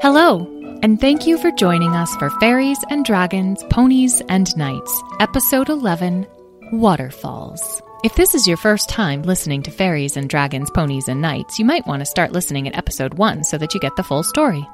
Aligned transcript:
Hello, 0.00 0.46
and 0.82 1.00
thank 1.00 1.26
you 1.26 1.38
for 1.38 1.50
joining 1.50 1.92
us 1.94 2.14
for 2.16 2.30
Fairies 2.38 2.78
and 2.88 3.04
Dragons, 3.04 3.64
Ponies 3.64 4.22
and 4.28 4.56
Knights, 4.56 5.02
Episode 5.20 5.68
11 5.68 6.26
Waterfalls. 6.72 7.82
If 8.04 8.14
this 8.14 8.34
is 8.34 8.46
your 8.46 8.56
first 8.56 8.88
time 8.88 9.22
listening 9.22 9.62
to 9.64 9.70
Fairies 9.70 10.16
and 10.16 10.30
Dragons, 10.30 10.70
Ponies 10.70 11.08
and 11.08 11.20
Knights, 11.20 11.58
you 11.58 11.64
might 11.64 11.86
want 11.86 12.00
to 12.00 12.06
start 12.06 12.32
listening 12.32 12.68
at 12.68 12.76
Episode 12.76 13.14
1 13.14 13.44
so 13.44 13.58
that 13.58 13.74
you 13.74 13.80
get 13.80 13.96
the 13.96 14.04
full 14.04 14.22
story. 14.22 14.66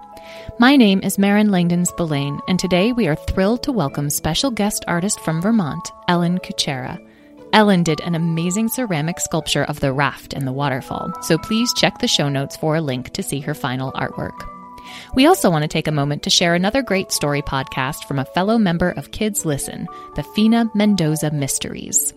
My 0.58 0.76
name 0.76 1.00
is 1.02 1.18
Marin 1.18 1.50
Langdon 1.50 1.86
Spillane, 1.86 2.40
and 2.48 2.58
today 2.58 2.92
we 2.92 3.08
are 3.08 3.16
thrilled 3.16 3.62
to 3.62 3.72
welcome 3.72 4.10
special 4.10 4.50
guest 4.50 4.84
artist 4.86 5.20
from 5.20 5.40
Vermont, 5.40 5.90
Ellen 6.08 6.38
Kuchera. 6.38 6.98
Ellen 7.54 7.84
did 7.84 8.00
an 8.00 8.16
amazing 8.16 8.66
ceramic 8.66 9.20
sculpture 9.20 9.62
of 9.62 9.78
the 9.78 9.92
raft 9.92 10.32
and 10.32 10.44
the 10.44 10.52
waterfall, 10.52 11.12
so 11.22 11.38
please 11.38 11.72
check 11.74 11.98
the 11.98 12.08
show 12.08 12.28
notes 12.28 12.56
for 12.56 12.74
a 12.74 12.80
link 12.80 13.10
to 13.10 13.22
see 13.22 13.38
her 13.38 13.54
final 13.54 13.92
artwork. 13.92 14.36
We 15.14 15.26
also 15.26 15.50
want 15.50 15.62
to 15.62 15.68
take 15.68 15.86
a 15.86 15.92
moment 15.92 16.24
to 16.24 16.30
share 16.30 16.56
another 16.56 16.82
great 16.82 17.12
story 17.12 17.42
podcast 17.42 18.06
from 18.08 18.18
a 18.18 18.24
fellow 18.24 18.58
member 18.58 18.90
of 18.90 19.12
Kids 19.12 19.44
Listen, 19.44 19.86
the 20.16 20.24
Fina 20.34 20.68
Mendoza 20.74 21.30
Mysteries. 21.30 22.12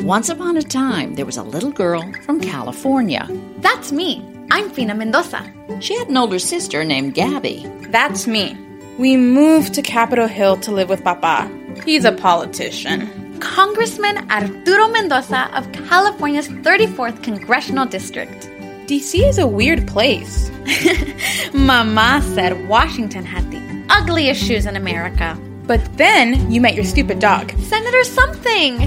Once 0.00 0.28
upon 0.28 0.58
a 0.58 0.62
time, 0.62 1.14
there 1.14 1.24
was 1.24 1.38
a 1.38 1.42
little 1.42 1.72
girl 1.72 2.04
from 2.26 2.38
California. 2.38 3.26
That's 3.60 3.92
me. 3.92 4.22
I'm 4.50 4.68
Fina 4.68 4.94
Mendoza. 4.94 5.50
She 5.80 5.96
had 5.96 6.10
an 6.10 6.18
older 6.18 6.38
sister 6.38 6.84
named 6.84 7.14
Gabby. 7.14 7.66
That's 7.88 8.26
me. 8.26 8.58
We 8.98 9.16
moved 9.16 9.72
to 9.74 9.82
Capitol 9.82 10.26
Hill 10.26 10.58
to 10.58 10.70
live 10.70 10.90
with 10.90 11.02
Papa. 11.02 11.50
He's 11.84 12.04
a 12.04 12.12
politician. 12.12 13.40
Congressman 13.40 14.30
Arturo 14.30 14.88
Mendoza 14.88 15.50
of 15.56 15.72
California's 15.72 16.48
34th 16.48 17.22
Congressional 17.22 17.86
District. 17.86 18.48
DC 18.86 19.26
is 19.26 19.38
a 19.38 19.46
weird 19.46 19.88
place. 19.88 20.50
Mama 21.54 22.20
said 22.34 22.68
Washington 22.68 23.24
had 23.24 23.50
the 23.50 23.62
ugliest 23.88 24.44
shoes 24.44 24.66
in 24.66 24.76
America. 24.76 25.38
But 25.66 25.80
then 25.96 26.52
you 26.52 26.60
met 26.60 26.74
your 26.74 26.84
stupid 26.84 27.18
dog. 27.18 27.50
Senator 27.60 28.04
Something! 28.04 28.80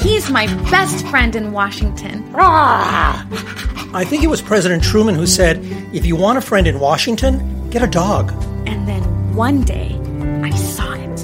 He's 0.00 0.30
my 0.30 0.46
best 0.70 1.04
friend 1.08 1.34
in 1.34 1.50
Washington. 1.50 2.24
I 2.36 4.04
think 4.06 4.22
it 4.22 4.28
was 4.28 4.40
President 4.42 4.84
Truman 4.84 5.14
who 5.16 5.26
said, 5.26 5.58
if 5.92 6.06
you 6.06 6.14
want 6.14 6.38
a 6.38 6.40
friend 6.40 6.66
in 6.66 6.78
Washington, 6.78 7.53
get 7.74 7.82
a 7.82 7.90
dog. 7.90 8.30
And 8.68 8.86
then 8.86 9.02
one 9.34 9.62
day, 9.62 9.98
I 10.44 10.50
saw 10.50 10.92
it 10.92 11.16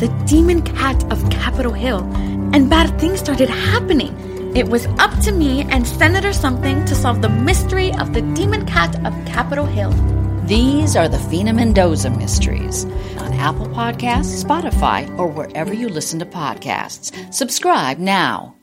the 0.00 0.08
demon 0.26 0.62
cat 0.62 1.04
of 1.12 1.28
Capitol 1.28 1.72
Hill, 1.72 2.00
and 2.54 2.70
bad 2.70 2.98
things 2.98 3.18
started 3.18 3.50
happening. 3.50 4.14
It 4.56 4.68
was 4.68 4.86
up 4.98 5.12
to 5.24 5.32
me 5.32 5.62
and 5.62 5.86
Senator 5.86 6.32
Something 6.32 6.84
to 6.86 6.94
solve 6.94 7.20
the 7.20 7.28
mystery 7.28 7.92
of 7.92 8.14
the 8.14 8.22
demon 8.22 8.64
cat 8.64 8.94
of 9.04 9.12
Capitol 9.26 9.66
Hill. 9.66 9.92
These 10.46 10.96
are 10.96 11.08
the 11.08 11.18
Fina 11.18 11.52
Mendoza 11.52 12.08
mysteries 12.08 12.84
on 13.18 13.34
Apple 13.34 13.66
Podcasts, 13.66 14.42
Spotify, 14.42 15.06
or 15.18 15.26
wherever 15.26 15.74
you 15.74 15.90
listen 15.90 16.18
to 16.20 16.26
podcasts. 16.26 17.12
Subscribe 17.34 17.98
now. 17.98 18.57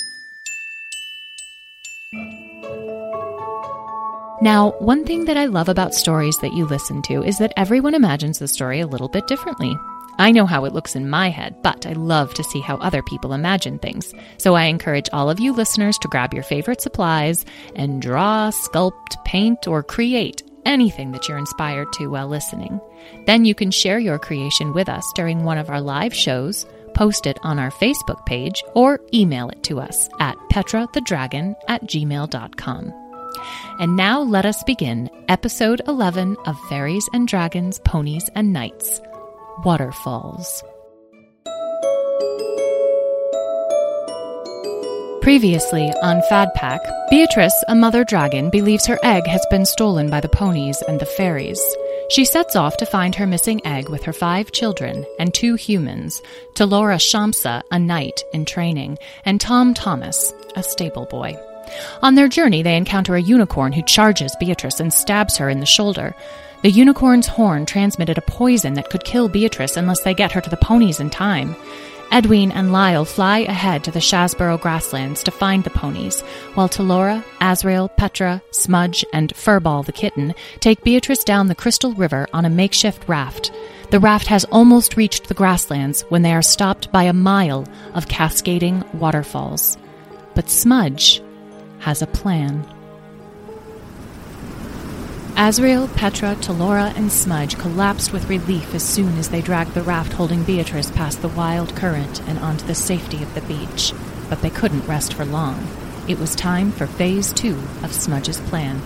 Now, 4.41 4.72
one 4.80 5.05
thing 5.05 5.25
that 5.25 5.38
I 5.38 5.45
love 5.45 5.69
about 5.69 5.94
stories 5.94 6.38
that 6.39 6.53
you 6.53 6.66
listen 6.66 7.02
to 7.03 7.23
is 7.23 7.38
that 7.38 7.53
everyone 7.55 7.95
imagines 7.95 8.39
the 8.39 8.47
story 8.47 8.81
a 8.81 8.88
little 8.88 9.08
bit 9.08 9.28
differently. 9.28 9.78
I 10.17 10.31
know 10.31 10.45
how 10.45 10.66
it 10.66 10.73
looks 10.73 10.95
in 10.95 11.09
my 11.09 11.30
head, 11.30 11.61
but 11.61 11.86
I 11.86 11.94
love 11.94 12.33
to 12.36 12.44
see 12.44 12.59
how 12.59 12.75
other 12.78 13.02
people 13.02 13.33
imagine 13.33 13.80
things. 13.80 14.13
So 14.38 14.53
I 14.53 14.63
encourage 14.63 15.09
all 15.11 15.30
of 15.30 15.39
you 15.39 15.53
listeners 15.53 15.97
to 16.00 16.08
grab 16.08 16.33
your 16.33 16.44
favorite 16.44 16.81
supplies 16.81 17.45
and 17.75 18.02
draw, 18.02 18.50
sculpt, 18.52 19.23
paint, 19.25 19.67
or 19.67 19.84
create 19.84 20.44
anything 20.66 21.12
that 21.12 21.28
you're 21.28 21.38
inspired 21.38 21.91
to 21.94 22.07
while 22.07 22.28
listening. 22.28 22.79
Then 23.25 23.45
you 23.45 23.56
can 23.56 23.72
share 23.72 24.00
your 24.00 24.19
creation 24.19 24.74
with 24.74 24.90
us 24.90 25.09
during 25.16 25.44
one 25.44 25.57
of 25.57 25.69
our 25.69 25.81
live 25.81 26.13
shows, 26.13 26.66
post 26.94 27.25
it 27.25 27.40
on 27.44 27.59
our 27.59 27.72
Facebook 27.72 28.25
page, 28.25 28.63
or 28.74 29.00
email 29.13 29.50
it 29.50 29.63
to 29.63 29.79
us 29.79 30.09
at 30.19 30.38
petrathedragon 30.50 31.56
at 31.68 31.84
gmail.com. 31.84 33.05
And 33.79 33.96
now 33.96 34.22
let 34.22 34.46
us 34.46 34.63
begin 34.63 35.09
episode 35.28 35.81
11 35.88 36.38
of 36.46 36.59
Fairies 36.69 37.07
and 37.13 37.28
Dragons, 37.28 37.79
Ponies 37.79 38.29
and 38.35 38.53
Knights 38.53 39.01
waterfalls. 39.63 40.63
Previously 45.22 45.91
on 46.03 46.22
Fad 46.29 46.53
Pack, 46.53 46.81
Beatrice, 47.09 47.63
a 47.68 47.74
mother 47.74 48.03
dragon, 48.03 48.51
believes 48.51 48.85
her 48.85 49.00
egg 49.01 49.25
has 49.25 49.44
been 49.50 49.66
stolen 49.66 50.07
by 50.07 50.19
the 50.19 50.29
ponies 50.29 50.84
and 50.88 51.00
the 51.00 51.06
fairies. 51.07 51.59
She 52.09 52.25
sets 52.25 52.56
off 52.56 52.78
to 52.78 52.85
find 52.85 53.16
her 53.16 53.25
missing 53.25 53.66
egg 53.66 53.90
with 53.90 54.03
her 54.03 54.13
five 54.13 54.51
children 54.51 55.03
and 55.18 55.34
two 55.34 55.56
humans, 55.56 56.22
Talora 56.53 57.00
Shamsa, 57.00 57.63
a 57.72 57.79
knight 57.79 58.22
in 58.34 58.45
training, 58.45 59.00
and 59.25 59.41
Tom 59.41 59.74
Thomas, 59.74 60.31
a 60.56 60.62
stable 60.62 61.07
boy. 61.07 61.35
On 62.02 62.16
their 62.16 62.28
journey, 62.28 62.64
they 62.64 62.76
encounter 62.76 63.16
a 63.16 63.22
unicorn 63.22 63.74
who 63.74 63.81
charges 63.84 64.36
Beatrice 64.40 64.80
and 64.80 64.94
stabs 64.94 65.38
her 65.38 65.50
in 65.50 65.59
the 65.59 65.66
shoulder. 65.66 66.16
The 66.62 66.72
unicorn's 66.72 67.28
horn 67.28 67.66
transmitted 67.66 68.18
a 68.18 68.22
poison 68.22 68.74
that 68.74 68.90
could 68.90 69.03
kill 69.03 69.30
Beatrice 69.30 69.78
unless 69.78 70.02
they 70.02 70.14
get 70.14 70.31
her 70.31 70.42
to 70.42 70.50
the 70.50 70.58
ponies 70.58 71.00
in 71.00 71.09
time. 71.09 71.56
Edwin 72.12 72.52
and 72.52 72.72
Lyle 72.72 73.04
fly 73.04 73.40
ahead 73.40 73.84
to 73.84 73.92
the 73.92 74.00
Shasboro 74.00 74.62
grasslands 74.62 75.24
to 75.24 75.31
find 75.31 75.64
the 75.64 75.70
ponies, 75.70 76.22
while 76.54 76.70
Talora, 76.70 77.24
Azrael, 77.42 77.90
Petra, 77.90 78.42
Smudge, 78.52 79.04
and 79.12 79.34
Furball 79.34 79.86
the 79.86 79.92
kitten 79.92 80.34
take 80.59 80.84
Beatrice 80.84 81.24
down 81.24 81.48
the 81.48 81.56
Crystal 81.56 81.94
River 81.94 82.28
on 82.31 82.46
a 82.46 82.50
makeshift 82.50 83.08
raft. 83.09 83.52
The 83.92 84.00
raft 84.00 84.28
has 84.28 84.46
almost 84.46 84.98
reached 84.98 85.28
the 85.28 85.34
grasslands 85.34 86.02
when 86.09 86.22
they 86.22 86.34
are 86.34 86.42
stopped 86.42 86.92
by 86.92 87.04
a 87.04 87.14
mile 87.14 87.68
of 87.94 88.08
cascading 88.08 88.84
waterfalls. 88.94 89.78
But 90.36 90.50
Smudge 90.50 91.22
has 91.85 92.01
a 92.01 92.07
plan. 92.07 92.66
Azrael, 95.38 95.88
Petra, 95.90 96.34
Talora, 96.34 96.91
and 96.97 97.12
Smudge 97.12 97.59
collapsed 97.59 98.12
with 98.12 98.28
relief 98.28 98.73
as 98.73 98.81
soon 98.81 99.19
as 99.19 99.29
they 99.29 99.40
dragged 99.40 99.75
the 99.75 99.84
raft 99.84 100.13
holding 100.13 100.44
Beatrice 100.44 100.90
past 100.90 101.22
the 101.22 101.28
wild 101.28 101.75
current 101.75 102.28
and 102.28 102.40
onto 102.40 102.66
the 102.66 102.74
safety 102.74 103.22
of 103.22 103.31
the 103.35 103.41
beach. 103.41 103.94
But 104.29 104.41
they 104.41 104.50
couldn't 104.50 104.88
rest 104.88 105.13
for 105.13 105.25
long. 105.25 105.68
It 106.07 106.18
was 106.18 106.34
time 106.35 106.72
for 106.72 106.88
phase 106.88 107.31
two 107.31 107.62
of 107.84 107.94
Smudge's 107.94 108.41
plan. 108.41 108.81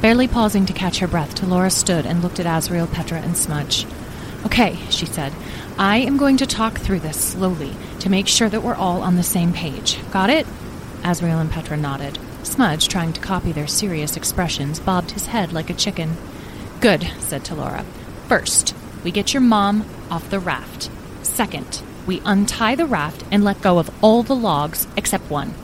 Barely 0.00 0.26
pausing 0.26 0.64
to 0.64 0.72
catch 0.72 1.00
her 1.00 1.06
breath, 1.06 1.34
Talora 1.34 1.70
stood 1.70 2.06
and 2.06 2.22
looked 2.22 2.40
at 2.40 2.46
Azrael, 2.46 2.86
Petra, 2.86 3.18
and 3.18 3.36
Smudge. 3.36 3.84
Okay, 4.46 4.78
she 4.88 5.04
said, 5.04 5.34
I 5.76 5.98
am 5.98 6.16
going 6.16 6.38
to 6.38 6.46
talk 6.46 6.78
through 6.78 7.00
this 7.00 7.20
slowly 7.22 7.76
to 8.00 8.08
make 8.08 8.28
sure 8.28 8.48
that 8.48 8.62
we're 8.62 8.74
all 8.74 9.02
on 9.02 9.16
the 9.16 9.22
same 9.22 9.52
page. 9.52 9.98
Got 10.10 10.30
it? 10.30 10.46
Azrael 11.04 11.38
and 11.38 11.50
Petra 11.50 11.76
nodded. 11.76 12.18
Smudge, 12.42 12.88
trying 12.88 13.12
to 13.12 13.20
copy 13.20 13.52
their 13.52 13.66
serious 13.66 14.16
expressions, 14.16 14.80
bobbed 14.80 15.12
his 15.12 15.26
head 15.26 15.52
like 15.52 15.70
a 15.70 15.74
chicken. 15.74 16.16
Good, 16.80 17.10
said 17.20 17.44
Talora. 17.44 17.84
First, 18.28 18.74
we 19.04 19.10
get 19.10 19.34
your 19.34 19.42
mom 19.42 19.84
off 20.10 20.30
the 20.30 20.40
raft. 20.40 20.90
Second, 21.22 21.82
we 22.06 22.22
untie 22.24 22.74
the 22.74 22.86
raft 22.86 23.24
and 23.30 23.44
let 23.44 23.62
go 23.62 23.78
of 23.78 23.90
all 24.02 24.22
the 24.22 24.34
logs 24.34 24.86
except 24.96 25.30
one. 25.30 25.54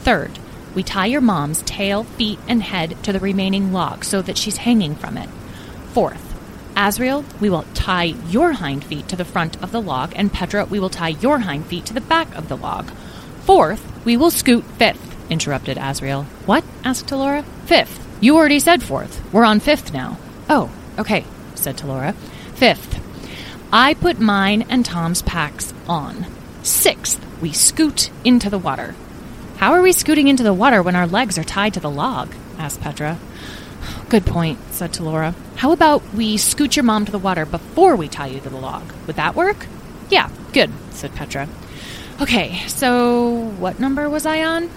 Third, 0.00 0.38
we 0.74 0.82
tie 0.82 1.06
your 1.06 1.20
mom's 1.20 1.62
tail, 1.62 2.04
feet, 2.04 2.38
and 2.46 2.62
head 2.62 3.02
to 3.04 3.12
the 3.12 3.20
remaining 3.20 3.72
log 3.72 4.04
so 4.04 4.22
that 4.22 4.38
she's 4.38 4.58
hanging 4.58 4.94
from 4.94 5.16
it. 5.16 5.28
Fourth, 5.92 6.28
Azrael, 6.76 7.24
we 7.40 7.50
will 7.50 7.64
tie 7.74 8.14
your 8.28 8.52
hind 8.52 8.84
feet 8.84 9.08
to 9.08 9.16
the 9.16 9.24
front 9.24 9.60
of 9.62 9.72
the 9.72 9.82
log, 9.82 10.12
and 10.14 10.32
Petra, 10.32 10.64
we 10.64 10.78
will 10.78 10.90
tie 10.90 11.08
your 11.08 11.40
hind 11.40 11.66
feet 11.66 11.84
to 11.86 11.94
the 11.94 12.00
back 12.00 12.32
of 12.36 12.48
the 12.48 12.56
log. 12.56 12.90
Fourth, 13.40 13.87
we 14.08 14.16
will 14.16 14.30
scoot 14.30 14.64
fifth 14.78 15.30
interrupted 15.30 15.76
Azrael. 15.76 16.22
What? 16.46 16.64
asked 16.82 17.08
Talora. 17.08 17.44
Fifth. 17.66 18.08
You 18.22 18.38
already 18.38 18.58
said 18.58 18.82
fourth. 18.82 19.20
We're 19.34 19.44
on 19.44 19.60
fifth 19.60 19.92
now. 19.92 20.16
Oh, 20.48 20.70
okay, 20.98 21.26
said 21.54 21.76
Talora. 21.76 22.14
Fifth. 22.54 22.98
I 23.70 23.92
put 23.92 24.18
mine 24.18 24.64
and 24.70 24.82
Tom's 24.82 25.20
packs 25.20 25.74
on. 25.86 26.24
Sixth, 26.62 27.20
we 27.42 27.52
scoot 27.52 28.10
into 28.24 28.48
the 28.48 28.56
water. 28.56 28.94
How 29.58 29.72
are 29.74 29.82
we 29.82 29.92
scooting 29.92 30.26
into 30.26 30.42
the 30.42 30.54
water 30.54 30.82
when 30.82 30.96
our 30.96 31.06
legs 31.06 31.36
are 31.36 31.44
tied 31.44 31.74
to 31.74 31.80
the 31.80 31.90
log? 31.90 32.34
asked 32.56 32.80
Petra. 32.80 33.18
Good 34.08 34.24
point, 34.24 34.58
said 34.70 34.94
Talora. 34.94 35.34
How 35.56 35.72
about 35.72 36.02
we 36.14 36.38
scoot 36.38 36.76
your 36.76 36.84
mom 36.84 37.04
to 37.04 37.12
the 37.12 37.18
water 37.18 37.44
before 37.44 37.94
we 37.94 38.08
tie 38.08 38.28
you 38.28 38.40
to 38.40 38.48
the 38.48 38.56
log? 38.56 38.90
Would 39.06 39.16
that 39.16 39.34
work? 39.34 39.66
Yeah, 40.08 40.30
good, 40.54 40.70
said 40.92 41.14
Petra. 41.14 41.46
Okay, 42.20 42.66
so 42.66 43.30
what 43.58 43.78
number 43.78 44.10
was 44.10 44.26
I 44.26 44.42
on? 44.42 44.68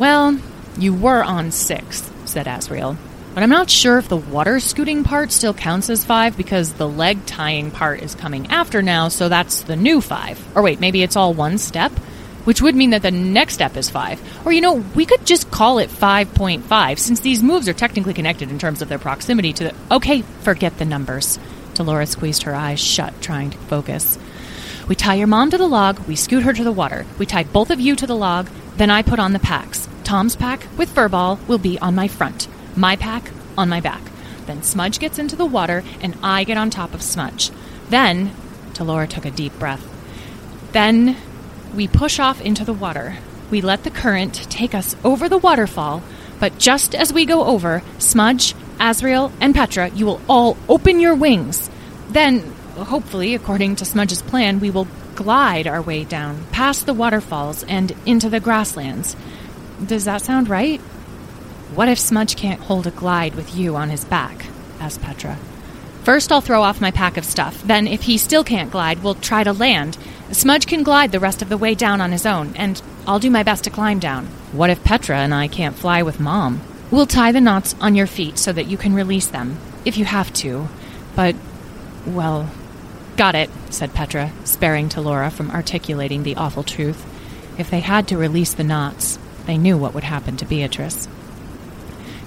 Well, 0.00 0.36
you 0.76 0.92
were 0.92 1.22
on 1.22 1.52
six, 1.52 2.10
said 2.24 2.46
Asriel. 2.46 2.96
But 3.34 3.44
I'm 3.44 3.50
not 3.50 3.70
sure 3.70 3.98
if 3.98 4.08
the 4.08 4.16
water 4.16 4.58
scooting 4.58 5.04
part 5.04 5.30
still 5.30 5.54
counts 5.54 5.88
as 5.88 6.04
five 6.04 6.36
because 6.36 6.74
the 6.74 6.88
leg 6.88 7.24
tying 7.24 7.70
part 7.70 8.02
is 8.02 8.16
coming 8.16 8.48
after 8.48 8.82
now, 8.82 9.08
so 9.08 9.28
that's 9.28 9.62
the 9.62 9.76
new 9.76 10.00
five. 10.00 10.44
Or 10.56 10.62
wait, 10.62 10.80
maybe 10.80 11.02
it's 11.02 11.14
all 11.14 11.32
one 11.32 11.56
step? 11.58 11.92
Which 12.44 12.60
would 12.60 12.74
mean 12.74 12.90
that 12.90 13.02
the 13.02 13.12
next 13.12 13.54
step 13.54 13.76
is 13.76 13.88
five. 13.88 14.20
Or, 14.44 14.52
you 14.52 14.60
know, 14.60 14.84
we 14.96 15.06
could 15.06 15.24
just 15.24 15.52
call 15.52 15.78
it 15.78 15.88
5.5 15.88 16.98
since 16.98 17.20
these 17.20 17.44
moves 17.44 17.68
are 17.68 17.72
technically 17.72 18.12
connected 18.12 18.50
in 18.50 18.58
terms 18.58 18.82
of 18.82 18.88
their 18.88 18.98
proximity 18.98 19.52
to 19.52 19.64
the. 19.64 19.74
Okay, 19.92 20.22
forget 20.40 20.76
the 20.78 20.84
numbers. 20.84 21.38
Talora 21.74 22.08
squeezed 22.08 22.42
her 22.42 22.54
eyes 22.56 22.80
shut, 22.80 23.14
trying 23.22 23.50
to 23.50 23.58
focus. 23.58 24.18
We 24.88 24.94
tie 24.94 25.14
your 25.14 25.26
mom 25.26 25.50
to 25.50 25.58
the 25.58 25.66
log, 25.66 26.00
we 26.06 26.16
scoot 26.16 26.42
her 26.42 26.52
to 26.52 26.64
the 26.64 26.72
water. 26.72 27.06
We 27.18 27.26
tie 27.26 27.44
both 27.44 27.70
of 27.70 27.80
you 27.80 27.94
to 27.96 28.06
the 28.06 28.16
log, 28.16 28.48
then 28.76 28.90
I 28.90 29.02
put 29.02 29.18
on 29.18 29.32
the 29.32 29.38
packs. 29.38 29.88
Tom's 30.04 30.36
pack 30.36 30.66
with 30.76 30.94
Furball 30.94 31.46
will 31.46 31.58
be 31.58 31.78
on 31.78 31.94
my 31.94 32.08
front, 32.08 32.48
my 32.76 32.96
pack 32.96 33.30
on 33.56 33.68
my 33.68 33.80
back. 33.80 34.02
Then 34.46 34.62
Smudge 34.62 34.98
gets 34.98 35.18
into 35.18 35.36
the 35.36 35.46
water, 35.46 35.84
and 36.00 36.16
I 36.22 36.44
get 36.44 36.56
on 36.56 36.70
top 36.70 36.94
of 36.94 37.02
Smudge. 37.02 37.50
Then, 37.90 38.32
Talora 38.72 39.08
took 39.08 39.24
a 39.24 39.30
deep 39.30 39.56
breath. 39.58 39.86
Then 40.72 41.16
we 41.74 41.86
push 41.86 42.18
off 42.18 42.40
into 42.40 42.64
the 42.64 42.72
water. 42.72 43.16
We 43.50 43.60
let 43.60 43.84
the 43.84 43.90
current 43.90 44.34
take 44.50 44.74
us 44.74 44.96
over 45.04 45.28
the 45.28 45.38
waterfall, 45.38 46.02
but 46.40 46.58
just 46.58 46.94
as 46.94 47.12
we 47.12 47.24
go 47.24 47.44
over, 47.44 47.82
Smudge, 47.98 48.54
Azrael, 48.80 49.30
and 49.40 49.54
Petra, 49.54 49.90
you 49.90 50.06
will 50.06 50.20
all 50.28 50.56
open 50.68 50.98
your 50.98 51.14
wings. 51.14 51.70
Then, 52.08 52.52
hopefully, 52.74 53.34
according 53.34 53.76
to 53.76 53.84
Smudge's 53.84 54.22
plan, 54.22 54.60
we 54.60 54.70
will 54.70 54.88
glide 55.14 55.66
our 55.66 55.82
way 55.82 56.04
down, 56.04 56.44
past 56.52 56.86
the 56.86 56.94
waterfalls, 56.94 57.64
and 57.64 57.94
into 58.06 58.28
the 58.28 58.40
grasslands. 58.40 59.16
Does 59.84 60.04
that 60.04 60.22
sound 60.22 60.48
right? 60.48 60.80
What 61.74 61.88
if 61.88 61.98
Smudge 61.98 62.36
can't 62.36 62.60
hold 62.60 62.86
a 62.86 62.90
glide 62.90 63.34
with 63.34 63.56
you 63.56 63.76
on 63.76 63.90
his 63.90 64.04
back? 64.04 64.46
asked 64.78 65.00
Petra. 65.00 65.38
First, 66.02 66.32
I'll 66.32 66.40
throw 66.40 66.62
off 66.62 66.80
my 66.80 66.90
pack 66.90 67.16
of 67.16 67.24
stuff. 67.24 67.62
Then, 67.62 67.86
if 67.86 68.02
he 68.02 68.18
still 68.18 68.42
can't 68.42 68.72
glide, 68.72 69.02
we'll 69.02 69.14
try 69.14 69.44
to 69.44 69.52
land. 69.52 69.96
Smudge 70.32 70.66
can 70.66 70.82
glide 70.82 71.12
the 71.12 71.20
rest 71.20 71.42
of 71.42 71.48
the 71.48 71.56
way 71.56 71.74
down 71.74 72.00
on 72.00 72.10
his 72.10 72.26
own, 72.26 72.54
and 72.56 72.82
I'll 73.06 73.20
do 73.20 73.30
my 73.30 73.42
best 73.42 73.64
to 73.64 73.70
climb 73.70 74.00
down. 74.00 74.26
What 74.52 74.70
if 74.70 74.82
Petra 74.82 75.18
and 75.18 75.32
I 75.32 75.46
can't 75.46 75.76
fly 75.76 76.02
with 76.02 76.18
Mom? 76.20 76.60
We'll 76.90 77.06
tie 77.06 77.32
the 77.32 77.40
knots 77.40 77.74
on 77.80 77.94
your 77.94 78.06
feet 78.06 78.36
so 78.36 78.52
that 78.52 78.66
you 78.66 78.76
can 78.76 78.94
release 78.94 79.26
them, 79.26 79.58
if 79.84 79.96
you 79.96 80.04
have 80.04 80.32
to. 80.34 80.68
But, 81.14 81.36
well, 82.04 82.50
got 83.16 83.34
it, 83.34 83.50
said 83.70 83.94
Petra, 83.94 84.32
sparing 84.44 84.88
Talora 84.88 85.30
from 85.30 85.50
articulating 85.50 86.22
the 86.22 86.36
awful 86.36 86.62
truth. 86.62 87.04
If 87.58 87.70
they 87.70 87.80
had 87.80 88.08
to 88.08 88.16
release 88.16 88.54
the 88.54 88.64
knots, 88.64 89.18
they 89.46 89.58
knew 89.58 89.76
what 89.76 89.94
would 89.94 90.04
happen 90.04 90.36
to 90.38 90.46
Beatrice. 90.46 91.08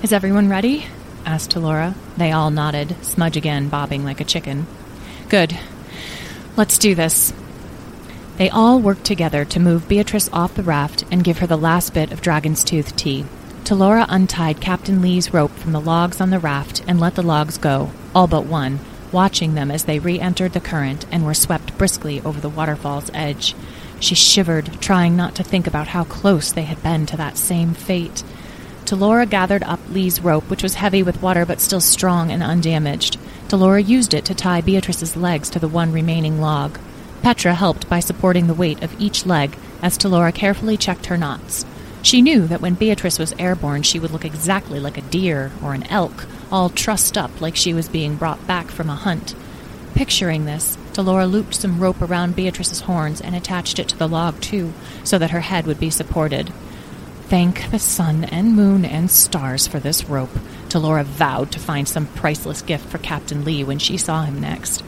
Is 0.04 0.14
everyone 0.14 0.50
ready? 0.50 0.86
asked 1.26 1.52
Talora. 1.52 1.96
They 2.18 2.32
all 2.32 2.52
nodded, 2.52 2.96
Smudge 3.04 3.38
again 3.38 3.70
bobbing 3.70 4.04
like 4.04 4.22
a 4.22 4.26
chicken. 4.26 4.68
Good. 5.30 5.58
Let's 6.56 6.78
do 6.78 6.94
this. 6.94 7.34
They 8.38 8.50
all 8.50 8.80
worked 8.80 9.06
together 9.06 9.46
to 9.46 9.60
move 9.60 9.88
Beatrice 9.88 10.30
off 10.32 10.56
the 10.56 10.64
raft 10.64 11.06
and 11.10 11.24
give 11.24 11.40
her 11.40 11.48
the 11.48 11.58
last 11.58 11.94
bit 11.94 12.12
of 12.12 12.22
Dragon's 12.22 12.64
Tooth 12.64 12.96
tea. 12.96 13.26
Talora 13.64 14.06
untied 14.10 14.62
Captain 14.62 15.02
Lee's 15.02 15.34
rope 15.34 15.52
from 15.52 15.72
the 15.72 15.82
logs 15.82 16.22
on 16.22 16.30
the 16.30 16.40
raft 16.40 16.84
and 16.88 17.00
let 17.00 17.16
the 17.16 17.24
logs 17.24 17.58
go, 17.58 17.92
all 18.14 18.28
but 18.28 18.46
one, 18.46 18.80
watching 19.16 19.56
them 19.56 19.72
as 19.72 19.86
they 19.86 19.98
re 19.98 20.20
entered 20.20 20.52
the 20.52 20.60
current 20.60 21.06
and 21.10 21.26
were 21.26 21.34
swept 21.34 21.78
briskly 21.78 22.22
over 22.26 22.42
the 22.42 22.50
waterfall's 22.50 23.10
edge. 23.14 23.56
She 24.02 24.14
shivered, 24.14 24.82
trying 24.82 25.16
not 25.16 25.36
to 25.36 25.44
think 25.44 25.66
about 25.66 25.88
how 25.88 26.04
close 26.04 26.52
they 26.52 26.64
had 26.64 26.84
been 26.84 27.06
to 27.06 27.18
that 27.18 27.38
same 27.38 27.74
fate. 27.74 28.26
Talora 28.84 29.28
gathered 29.28 29.64
up 29.64 29.80
Lee's 29.90 30.20
rope, 30.20 30.50
which 30.50 30.62
was 30.62 30.76
heavy 30.76 31.02
with 31.02 31.22
water 31.22 31.46
but 31.46 31.62
still 31.62 31.80
strong 31.80 32.30
and 32.30 32.44
undamaged. 32.44 33.18
Talora 33.48 33.88
used 33.88 34.14
it 34.14 34.26
to 34.26 34.36
tie 34.36 34.60
Beatrice's 34.60 35.16
legs 35.16 35.50
to 35.52 35.60
the 35.60 35.70
one 35.70 35.94
remaining 35.94 36.42
log. 36.42 36.78
Petra 37.22 37.54
helped 37.56 37.88
by 37.88 38.02
supporting 38.02 38.48
the 38.48 38.54
weight 38.54 38.84
of 38.84 39.00
each 39.00 39.26
leg 39.26 39.58
as 39.82 39.98
Talora 39.98 40.36
carefully 40.36 40.76
checked 40.76 41.06
her 41.06 41.18
knots. 41.18 41.66
She 42.02 42.22
knew 42.22 42.48
that 42.48 42.62
when 42.62 42.74
Beatrice 42.74 43.18
was 43.18 43.34
airborne, 43.40 43.84
she 43.84 43.98
would 43.98 44.12
look 44.12 44.26
exactly 44.26 44.80
like 44.80 44.98
a 44.98 45.10
deer 45.10 45.54
or 45.64 45.74
an 45.74 45.84
elk, 45.88 46.28
all 46.52 46.70
trussed 46.70 47.18
up 47.18 47.42
like 47.42 47.56
she 47.56 47.74
was 47.74 47.90
being 47.90 48.16
brought 48.16 48.46
back 48.48 48.72
from 48.72 48.90
a 48.90 48.96
hunt. 48.96 49.36
Picturing 49.94 50.46
this, 50.46 50.78
Talora 50.94 51.30
looped 51.30 51.56
some 51.56 51.80
rope 51.80 52.02
around 52.02 52.36
Beatrice's 52.36 52.82
horns 52.82 53.22
and 53.22 53.36
attached 53.36 53.80
it 53.80 53.88
to 53.90 53.98
the 53.98 54.08
log, 54.08 54.42
too, 54.42 54.74
so 55.04 55.18
that 55.18 55.32
her 55.32 55.42
head 55.42 55.66
would 55.66 55.80
be 55.80 55.90
supported. 55.90 56.52
Thank 57.28 57.72
the 57.72 57.80
sun 57.80 58.26
and 58.26 58.56
moon 58.56 58.86
and 58.86 59.10
stars 59.10 59.68
for 59.68 59.80
this 59.80 60.06
rope. 60.06 60.38
Talora 60.70 61.04
vowed 61.04 61.52
to 61.54 61.60
find 61.60 61.88
some 61.88 62.08
priceless 62.08 62.62
gift 62.62 62.88
for 62.90 62.98
Captain 62.98 63.44
Lee 63.44 63.64
when 63.64 63.80
she 63.80 63.98
saw 63.98 64.24
him 64.24 64.40
next. 64.40 64.84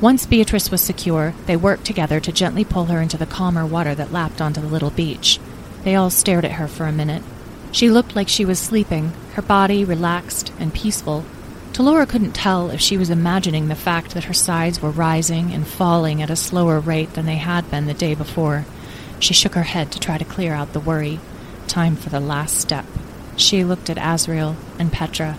Once 0.00 0.24
Beatrice 0.24 0.70
was 0.70 0.80
secure, 0.80 1.34
they 1.44 1.56
worked 1.56 1.84
together 1.84 2.18
to 2.20 2.32
gently 2.32 2.64
pull 2.64 2.86
her 2.86 3.00
into 3.00 3.18
the 3.18 3.26
calmer 3.26 3.66
water 3.66 3.94
that 3.94 4.12
lapped 4.12 4.40
onto 4.40 4.60
the 4.60 4.66
little 4.66 4.90
beach. 4.90 5.38
They 5.84 5.94
all 5.94 6.10
stared 6.10 6.44
at 6.46 6.52
her 6.52 6.66
for 6.66 6.86
a 6.86 6.92
minute. 6.92 7.22
She 7.72 7.90
looked 7.90 8.16
like 8.16 8.28
she 8.28 8.44
was 8.44 8.58
sleeping, 8.58 9.12
her 9.34 9.42
body 9.42 9.84
relaxed 9.84 10.52
and 10.58 10.74
peaceful. 10.74 11.24
Talora 11.72 12.08
couldn't 12.08 12.32
tell 12.32 12.70
if 12.70 12.80
she 12.80 12.98
was 12.98 13.10
imagining 13.10 13.68
the 13.68 13.74
fact 13.74 14.14
that 14.14 14.24
her 14.24 14.34
sides 14.34 14.82
were 14.82 14.90
rising 14.90 15.52
and 15.52 15.66
falling 15.66 16.20
at 16.20 16.30
a 16.30 16.36
slower 16.36 16.80
rate 16.80 17.14
than 17.14 17.26
they 17.26 17.36
had 17.36 17.70
been 17.70 17.86
the 17.86 17.94
day 17.94 18.14
before. 18.14 18.64
She 19.20 19.34
shook 19.34 19.54
her 19.54 19.62
head 19.62 19.92
to 19.92 20.00
try 20.00 20.18
to 20.18 20.24
clear 20.24 20.52
out 20.52 20.72
the 20.72 20.80
worry. 20.80 21.20
Time 21.68 21.94
for 21.94 22.08
the 22.08 22.20
last 22.20 22.56
step. 22.56 22.84
She 23.36 23.64
looked 23.64 23.88
at 23.88 23.98
Azrael 23.98 24.56
and 24.78 24.92
Petra. 24.92 25.38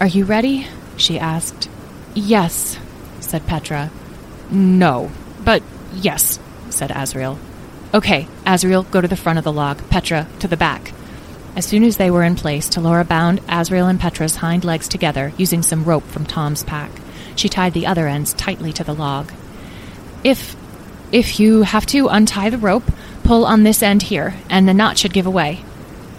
Are 0.00 0.06
you 0.06 0.24
ready? 0.24 0.66
she 0.96 1.18
asked. 1.18 1.68
Yes, 2.14 2.78
said 3.20 3.46
Petra. 3.46 3.90
No, 4.50 5.10
but 5.42 5.62
yes, 5.94 6.38
said 6.68 6.92
Azrael. 6.94 7.38
Okay, 7.94 8.28
Azrael, 8.44 8.82
go 8.84 9.00
to 9.00 9.08
the 9.08 9.16
front 9.16 9.38
of 9.38 9.44
the 9.44 9.52
log. 9.52 9.78
Petra, 9.88 10.26
to 10.40 10.46
the 10.46 10.56
back. 10.56 10.92
As 11.54 11.66
soon 11.66 11.84
as 11.84 11.98
they 11.98 12.10
were 12.10 12.22
in 12.22 12.34
place, 12.34 12.68
Talora 12.68 13.06
bound 13.06 13.40
Azrael 13.48 13.86
and 13.86 14.00
Petra's 14.00 14.36
hind 14.36 14.64
legs 14.64 14.88
together 14.88 15.32
using 15.36 15.62
some 15.62 15.84
rope 15.84 16.04
from 16.04 16.24
Tom's 16.24 16.64
pack. 16.64 16.90
She 17.36 17.48
tied 17.48 17.74
the 17.74 17.86
other 17.86 18.08
ends 18.08 18.32
tightly 18.32 18.72
to 18.72 18.84
the 18.84 18.94
log. 18.94 19.32
If 20.24 20.56
if 21.12 21.38
you 21.38 21.62
have 21.62 21.84
to 21.86 22.08
untie 22.08 22.48
the 22.48 22.56
rope, 22.56 22.90
pull 23.22 23.44
on 23.44 23.64
this 23.64 23.82
end 23.82 24.04
here, 24.04 24.34
and 24.48 24.66
the 24.66 24.72
knot 24.72 24.96
should 24.96 25.12
give 25.12 25.26
away. 25.26 25.62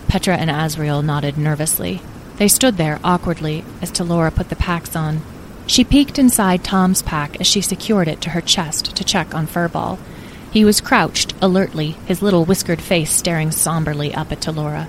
Petra 0.07 0.35
and 0.37 0.51
Azrael 0.51 1.01
nodded 1.01 1.35
nervously. 1.35 1.99
They 2.37 2.47
stood 2.47 2.77
there 2.77 2.99
awkwardly 3.03 3.65
as 3.81 3.91
Talora 3.91 4.33
put 4.33 4.49
the 4.49 4.55
packs 4.55 4.95
on. 4.95 5.21
She 5.65 5.83
peeked 5.83 6.19
inside 6.19 6.63
Tom's 6.63 7.01
pack 7.01 7.39
as 7.41 7.47
she 7.47 7.61
secured 7.61 8.07
it 8.07 8.21
to 8.21 8.31
her 8.31 8.41
chest 8.41 8.95
to 8.95 9.03
check 9.03 9.33
on 9.33 9.47
Furball. 9.47 9.97
He 10.51 10.63
was 10.63 10.81
crouched, 10.81 11.33
alertly, 11.41 11.91
his 12.05 12.21
little 12.21 12.45
whiskered 12.45 12.81
face 12.81 13.11
staring 13.11 13.49
somberly 13.49 14.13
up 14.13 14.31
at 14.31 14.41
Talora. 14.41 14.87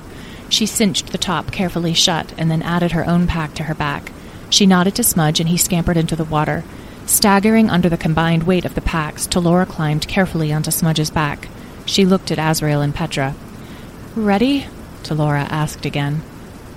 She 0.49 0.67
cinched 0.67 1.13
the 1.13 1.19
top 1.19 1.51
carefully 1.51 1.95
shut 1.95 2.33
and 2.39 2.51
then 2.51 2.63
added 2.63 2.93
her 2.93 3.07
own 3.09 3.27
pack 3.27 3.55
to 3.55 3.65
her 3.65 3.75
back. 3.75 4.13
She 4.51 4.67
nodded 4.67 4.95
to 4.97 5.03
Smudge 5.03 5.41
and 5.41 5.49
he 5.49 5.57
scampered 5.57 5.97
into 5.97 6.17
the 6.17 6.25
water. 6.25 6.65
Staggering 7.07 7.71
under 7.71 7.89
the 7.89 7.97
combined 7.97 8.45
weight 8.45 8.65
of 8.65 8.75
the 8.75 8.81
packs, 8.81 9.27
Talora 9.27 9.67
climbed 9.69 10.09
carefully 10.09 10.53
onto 10.53 10.71
Smudge's 10.71 11.11
back. 11.11 11.49
She 11.87 12.07
looked 12.07 12.31
at 12.31 12.39
Azrael 12.39 12.81
and 12.81 12.95
Petra. 12.95 13.35
Ready? 14.15 14.67
Talora 15.03 15.47
asked 15.51 15.85
again. 15.85 16.23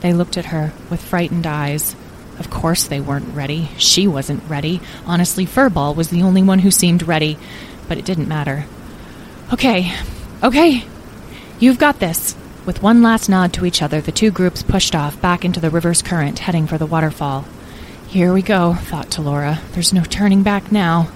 They 0.01 0.13
looked 0.13 0.37
at 0.37 0.47
her 0.47 0.73
with 0.89 1.01
frightened 1.01 1.47
eyes. 1.47 1.95
Of 2.39 2.49
course 2.49 2.87
they 2.87 2.99
weren't 2.99 3.33
ready. 3.33 3.69
She 3.77 4.07
wasn't 4.07 4.43
ready. 4.49 4.81
Honestly, 5.05 5.45
Furball 5.45 5.95
was 5.95 6.09
the 6.09 6.23
only 6.23 6.43
one 6.43 6.59
who 6.59 6.71
seemed 6.71 7.07
ready. 7.07 7.37
But 7.87 7.97
it 7.97 8.05
didn't 8.05 8.27
matter. 8.27 8.65
Okay, 9.53 9.93
okay. 10.43 10.83
You've 11.59 11.79
got 11.79 11.99
this. 11.99 12.35
With 12.67 12.83
one 12.83 13.01
last 13.01 13.29
nod 13.29 13.53
to 13.53 13.65
each 13.65 13.81
other, 13.81 14.01
the 14.01 14.11
two 14.11 14.29
groups 14.29 14.61
pushed 14.61 14.93
off 14.93 15.21
back 15.21 15.45
into 15.45 15.61
the 15.61 15.69
river's 15.69 16.01
current, 16.01 16.39
heading 16.39 16.67
for 16.67 16.77
the 16.77 16.85
waterfall. 16.85 17.45
Here 18.07 18.33
we 18.33 18.41
go, 18.41 18.73
thought 18.73 19.09
Talora. 19.09 19.61
There's 19.71 19.93
no 19.93 20.03
turning 20.03 20.43
back 20.43 20.69
now. 20.69 21.07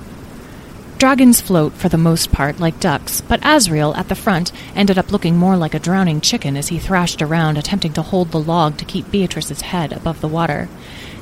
Dragons 0.98 1.41
float 1.41 1.74
for 1.74 1.89
the 1.89 1.98
most 1.98 2.31
part 2.31 2.62
like 2.62 2.79
ducks, 2.79 3.20
but 3.20 3.41
Azrael 3.43 3.93
at 3.96 4.08
the 4.08 4.15
front 4.15 4.53
ended 4.77 4.98
up 4.98 5.12
looking 5.12 5.36
more 5.36 5.58
like 5.58 5.74
a 5.74 5.79
drowning 5.79 6.22
chicken 6.22 6.55
as 6.55 6.70
he 6.70 6.79
thrashed 6.79 7.22
around, 7.22 7.58
attempting 7.58 7.91
to 7.93 8.01
hold 8.01 8.31
the 8.31 8.39
log 8.39 8.77
to 8.77 8.86
keep 8.86 9.12
Beatrice's 9.12 9.60
head 9.60 9.91
above 9.91 10.22
the 10.22 10.29
water. 10.29 10.70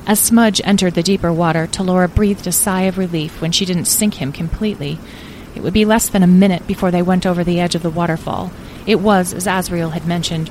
As 0.06 0.20
Smudge 0.20 0.60
entered 0.62 0.94
the 0.94 1.02
deeper 1.02 1.32
water, 1.32 1.66
Talora 1.66 2.06
breathed 2.06 2.46
a 2.46 2.52
sigh 2.52 2.82
of 2.82 2.98
relief 2.98 3.42
when 3.42 3.50
she 3.50 3.64
didn't 3.64 3.86
sink 3.86 4.22
him 4.22 4.30
completely. 4.30 5.00
It 5.56 5.64
would 5.64 5.74
be 5.74 5.84
less 5.84 6.08
than 6.08 6.22
a 6.22 6.28
minute 6.28 6.68
before 6.68 6.92
they 6.92 7.02
went 7.02 7.26
over 7.26 7.42
the 7.42 7.58
edge 7.58 7.74
of 7.74 7.82
the 7.82 7.90
waterfall. 7.90 8.52
It 8.86 9.00
was, 9.00 9.32
as 9.32 9.46
Azrael 9.46 9.90
had 9.90 10.06
mentioned, 10.06 10.50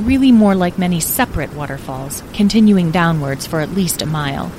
really 0.00 0.32
more 0.32 0.54
like 0.54 0.78
many 0.78 1.00
separate 1.00 1.54
waterfalls, 1.54 2.22
continuing 2.32 2.90
downwards 2.90 3.46
for 3.46 3.60
at 3.60 3.70
least 3.70 4.02
a 4.02 4.06
mile. 4.06 4.50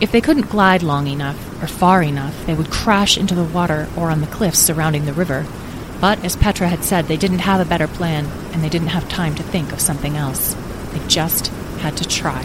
If 0.00 0.12
they 0.12 0.20
couldn't 0.20 0.50
glide 0.50 0.82
long 0.82 1.08
enough, 1.08 1.62
or 1.62 1.66
far 1.66 2.02
enough, 2.02 2.46
they 2.46 2.54
would 2.54 2.70
crash 2.70 3.18
into 3.18 3.34
the 3.34 3.44
water 3.44 3.88
or 3.96 4.10
on 4.10 4.20
the 4.20 4.26
cliffs 4.28 4.60
surrounding 4.60 5.06
the 5.06 5.12
river. 5.12 5.44
But, 6.00 6.24
as 6.24 6.36
Petra 6.36 6.68
had 6.68 6.84
said, 6.84 7.06
they 7.06 7.16
didn't 7.16 7.40
have 7.40 7.60
a 7.60 7.68
better 7.68 7.88
plan, 7.88 8.26
and 8.52 8.62
they 8.62 8.68
didn't 8.68 8.88
have 8.88 9.08
time 9.08 9.34
to 9.34 9.42
think 9.42 9.72
of 9.72 9.80
something 9.80 10.16
else. 10.16 10.54
They 10.92 11.04
just 11.08 11.48
had 11.78 11.96
to 11.96 12.06
try. 12.06 12.42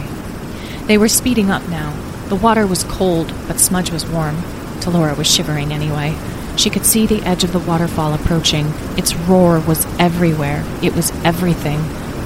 They 0.88 0.98
were 0.98 1.08
speeding 1.08 1.52
up 1.52 1.68
now. 1.70 1.94
The 2.30 2.36
water 2.36 2.66
was 2.66 2.84
cold, 2.84 3.32
but 3.48 3.60
Smudge 3.60 3.92
was 3.92 4.08
warm. 4.08 4.38
Talora 4.80 5.16
was 5.16 5.32
shivering 5.32 5.72
anyway. 5.72 6.16
She 6.56 6.70
could 6.70 6.86
see 6.86 7.06
the 7.06 7.22
edge 7.24 7.44
of 7.44 7.52
the 7.52 7.60
waterfall 7.60 8.14
approaching. 8.14 8.68
Its 8.98 9.16
roar 9.16 9.60
was 9.60 9.86
everywhere. 10.00 10.64
It 10.82 10.96
was 10.96 11.12
everything. 11.24 11.80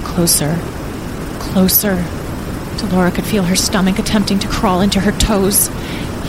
Closer. 0.03 0.57
Closer. 1.39 1.95
Talora 2.77 3.13
could 3.13 3.25
feel 3.25 3.43
her 3.43 3.55
stomach 3.55 3.99
attempting 3.99 4.39
to 4.39 4.47
crawl 4.47 4.81
into 4.81 4.99
her 4.99 5.11
toes. 5.13 5.69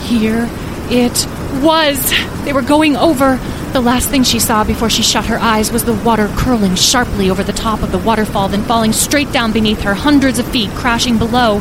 Here 0.07 0.49
it 0.89 1.27
was. 1.61 2.13
They 2.45 2.53
were 2.53 2.61
going 2.61 2.95
over. 2.95 3.39
The 3.71 3.81
last 3.81 4.09
thing 4.09 4.23
she 4.23 4.39
saw 4.39 4.63
before 4.63 4.89
she 4.89 5.03
shut 5.03 5.27
her 5.27 5.37
eyes 5.37 5.71
was 5.71 5.85
the 5.85 5.93
water 5.93 6.27
curling 6.35 6.73
sharply 6.73 7.29
over 7.29 7.43
the 7.43 7.53
top 7.53 7.83
of 7.83 7.91
the 7.91 7.99
waterfall, 7.99 8.49
then 8.49 8.63
falling 8.63 8.93
straight 8.93 9.31
down 9.31 9.51
beneath 9.51 9.81
her, 9.81 9.93
hundreds 9.93 10.39
of 10.39 10.47
feet 10.47 10.71
crashing 10.71 11.19
below. 11.19 11.59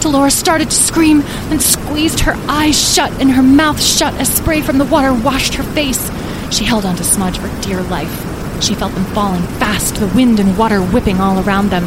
Talora 0.00 0.30
started 0.30 0.68
to 0.68 0.76
scream 0.76 1.22
and 1.50 1.60
squeezed 1.60 2.20
her 2.20 2.34
eyes 2.46 2.78
shut 2.78 3.10
and 3.20 3.30
her 3.32 3.42
mouth 3.42 3.82
shut 3.82 4.12
as 4.14 4.32
spray 4.32 4.60
from 4.60 4.76
the 4.76 4.84
water 4.84 5.14
washed 5.14 5.54
her 5.54 5.62
face. 5.62 6.10
She 6.54 6.64
held 6.64 6.84
on 6.84 6.96
to 6.96 7.04
Smudge 7.04 7.38
for 7.38 7.62
dear 7.62 7.82
life. 7.84 8.62
She 8.62 8.74
felt 8.74 8.92
them 8.92 9.04
falling 9.06 9.42
fast, 9.58 9.94
the 9.94 10.08
wind 10.08 10.40
and 10.40 10.58
water 10.58 10.80
whipping 10.82 11.20
all 11.20 11.42
around 11.42 11.70
them. 11.70 11.84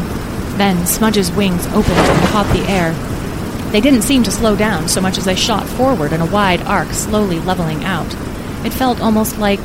Then 0.57 0.87
Smudge's 0.87 1.31
wings 1.31 1.67
opened 1.67 1.97
and 1.97 2.27
caught 2.29 2.51
the 2.53 2.67
air. 2.67 2.93
They 3.71 3.81
didn't 3.81 4.01
seem 4.01 4.23
to 4.23 4.31
slow 4.31 4.55
down 4.55 4.87
so 4.87 4.99
much 4.99 5.19
as 5.19 5.25
they 5.25 5.35
shot 5.35 5.67
forward 5.67 6.11
in 6.11 6.21
a 6.21 6.25
wide 6.25 6.61
arc, 6.63 6.89
slowly 6.89 7.39
leveling 7.39 7.83
out. 7.83 8.11
It 8.65 8.73
felt 8.73 9.01
almost 9.01 9.37
like. 9.37 9.59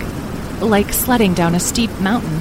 like 0.60 0.92
sledding 0.92 1.34
down 1.34 1.54
a 1.54 1.60
steep 1.60 1.90
mountain. 2.00 2.40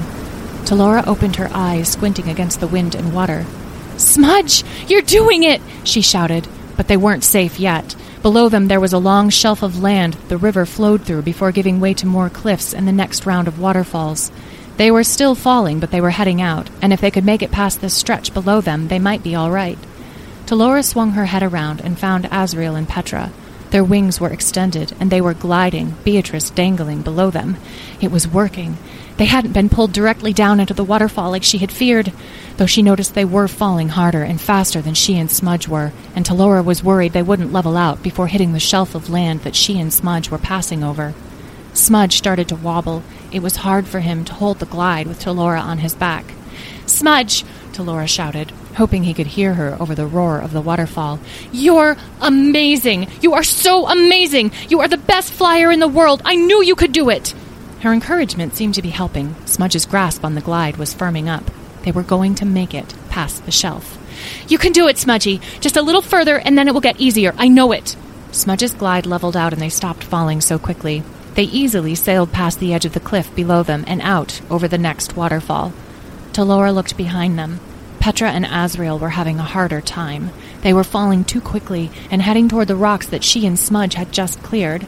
Talora 0.65 1.05
opened 1.07 1.37
her 1.37 1.49
eyes, 1.53 1.89
squinting 1.89 2.27
against 2.27 2.59
the 2.59 2.67
wind 2.67 2.95
and 2.95 3.13
water. 3.13 3.45
Smudge! 3.97 4.63
You're 4.87 5.01
doing 5.01 5.43
it! 5.43 5.61
she 5.83 6.01
shouted. 6.01 6.47
But 6.75 6.87
they 6.87 6.97
weren't 6.97 7.23
safe 7.23 7.59
yet. 7.59 7.95
Below 8.21 8.49
them 8.49 8.67
there 8.67 8.79
was 8.79 8.93
a 8.93 8.97
long 8.97 9.29
shelf 9.29 9.63
of 9.63 9.81
land 9.81 10.15
the 10.27 10.37
river 10.37 10.65
flowed 10.65 11.03
through 11.03 11.21
before 11.21 11.51
giving 11.51 11.79
way 11.79 11.93
to 11.95 12.05
more 12.05 12.29
cliffs 12.29 12.73
and 12.73 12.87
the 12.87 12.91
next 12.91 13.25
round 13.25 13.47
of 13.47 13.59
waterfalls. 13.59 14.31
They 14.77 14.91
were 14.91 15.03
still 15.03 15.33
falling, 15.33 15.79
but 15.79 15.91
they 15.91 16.01
were 16.01 16.11
heading 16.11 16.41
out, 16.41 16.69
and 16.81 16.93
if 16.93 17.01
they 17.01 17.11
could 17.11 17.25
make 17.25 17.41
it 17.41 17.51
past 17.51 17.81
this 17.81 17.95
stretch 17.95 18.33
below 18.33 18.61
them, 18.61 18.89
they 18.89 18.99
might 18.99 19.23
be 19.23 19.33
all 19.33 19.49
right. 19.49 19.77
Talora 20.45 20.83
swung 20.83 21.11
her 21.11 21.25
head 21.25 21.43
around 21.43 21.81
and 21.81 21.97
found 21.97 22.25
Asriel 22.25 22.77
and 22.77 22.87
Petra. 22.87 23.31
Their 23.71 23.83
wings 23.83 24.19
were 24.19 24.29
extended, 24.29 24.95
and 24.99 25.11
they 25.11 25.19
were 25.19 25.33
gliding, 25.33 25.95
Beatrice 26.03 26.49
dangling 26.49 27.01
below 27.01 27.29
them. 27.29 27.57
It 27.99 28.11
was 28.11 28.27
working. 28.27 28.77
They 29.17 29.25
hadn't 29.25 29.53
been 29.53 29.67
pulled 29.69 29.93
directly 29.93 30.31
down 30.31 30.59
into 30.59 30.73
the 30.73 30.83
waterfall 30.83 31.31
like 31.31 31.43
she 31.43 31.57
had 31.57 31.71
feared, 31.71 32.13
though 32.57 32.65
she 32.65 32.81
noticed 32.81 33.13
they 33.13 33.25
were 33.25 33.47
falling 33.47 33.89
harder 33.89 34.23
and 34.23 34.39
faster 34.39 34.81
than 34.81 34.93
she 34.93 35.17
and 35.17 35.29
Smudge 35.29 35.67
were, 35.67 35.91
and 36.15 36.25
Talora 36.25 36.63
was 36.63 36.83
worried 36.83 37.13
they 37.13 37.23
wouldn't 37.23 37.51
level 37.51 37.75
out 37.75 38.01
before 38.01 38.27
hitting 38.27 38.53
the 38.53 38.59
shelf 38.59 38.95
of 38.95 39.09
land 39.09 39.41
that 39.41 39.55
she 39.55 39.79
and 39.79 39.91
Smudge 39.91 40.29
were 40.29 40.37
passing 40.37 40.83
over. 40.83 41.13
Smudge 41.73 42.17
started 42.17 42.47
to 42.49 42.55
wobble. 42.55 43.03
It 43.31 43.41
was 43.41 43.57
hard 43.57 43.87
for 43.87 43.99
him 43.99 44.23
to 44.25 44.33
hold 44.33 44.59
the 44.59 44.65
glide 44.65 45.07
with 45.07 45.19
Talora 45.19 45.61
on 45.61 45.79
his 45.79 45.93
back. 45.93 46.33
Smudge! 46.85 47.43
Talora 47.73 48.07
shouted, 48.07 48.51
hoping 48.77 49.03
he 49.03 49.13
could 49.13 49.27
hear 49.27 49.55
her 49.55 49.75
over 49.79 49.95
the 49.95 50.05
roar 50.05 50.39
of 50.39 50.53
the 50.53 50.61
waterfall. 50.61 51.19
You're 51.51 51.97
amazing! 52.21 53.07
You 53.21 53.33
are 53.33 53.43
so 53.43 53.87
amazing! 53.87 54.51
You 54.69 54.79
are 54.81 54.87
the 54.87 54.97
best 54.97 55.33
flyer 55.33 55.71
in 55.71 55.79
the 55.79 55.87
world! 55.87 56.21
I 56.23 56.35
knew 56.35 56.63
you 56.63 56.75
could 56.75 56.91
do 56.91 57.09
it! 57.09 57.33
Her 57.81 57.91
encouragement 57.91 58.55
seemed 58.55 58.75
to 58.75 58.81
be 58.81 58.89
helping. 58.89 59.35
Smudge's 59.45 59.85
grasp 59.85 60.23
on 60.23 60.35
the 60.35 60.41
glide 60.41 60.77
was 60.77 60.93
firming 60.93 61.27
up. 61.27 61.43
They 61.83 61.91
were 61.91 62.03
going 62.03 62.35
to 62.35 62.45
make 62.45 62.73
it 62.73 62.93
past 63.09 63.45
the 63.45 63.51
shelf. 63.51 63.97
You 64.47 64.57
can 64.57 64.71
do 64.71 64.87
it, 64.87 64.97
Smudgy! 64.97 65.41
Just 65.59 65.77
a 65.77 65.81
little 65.81 66.01
further, 66.01 66.37
and 66.37 66.57
then 66.57 66.67
it 66.67 66.73
will 66.73 66.81
get 66.81 66.99
easier. 66.99 67.33
I 67.37 67.47
know 67.47 67.71
it! 67.71 67.95
Smudge's 68.31 68.73
glide 68.73 69.05
leveled 69.05 69.37
out, 69.37 69.53
and 69.53 69.61
they 69.61 69.69
stopped 69.69 70.03
falling 70.03 70.39
so 70.39 70.59
quickly. 70.59 71.03
They 71.33 71.43
easily 71.43 71.95
sailed 71.95 72.31
past 72.31 72.59
the 72.59 72.73
edge 72.73 72.85
of 72.85 72.93
the 72.93 72.99
cliff 72.99 73.33
below 73.35 73.63
them 73.63 73.85
and 73.87 74.01
out 74.01 74.41
over 74.49 74.67
the 74.67 74.77
next 74.77 75.15
waterfall. 75.15 75.73
Talora 76.33 76.73
looked 76.73 76.97
behind 76.97 77.39
them. 77.39 77.59
Petra 77.99 78.29
and 78.29 78.45
Asriel 78.45 78.99
were 78.99 79.09
having 79.09 79.39
a 79.39 79.43
harder 79.43 79.81
time. 79.81 80.31
They 80.61 80.73
were 80.73 80.83
falling 80.83 81.23
too 81.23 81.41
quickly 81.41 81.91
and 82.09 82.21
heading 82.21 82.49
toward 82.49 82.67
the 82.67 82.75
rocks 82.75 83.07
that 83.07 83.23
she 83.23 83.45
and 83.45 83.57
Smudge 83.57 83.95
had 83.95 84.11
just 84.11 84.41
cleared. 84.43 84.85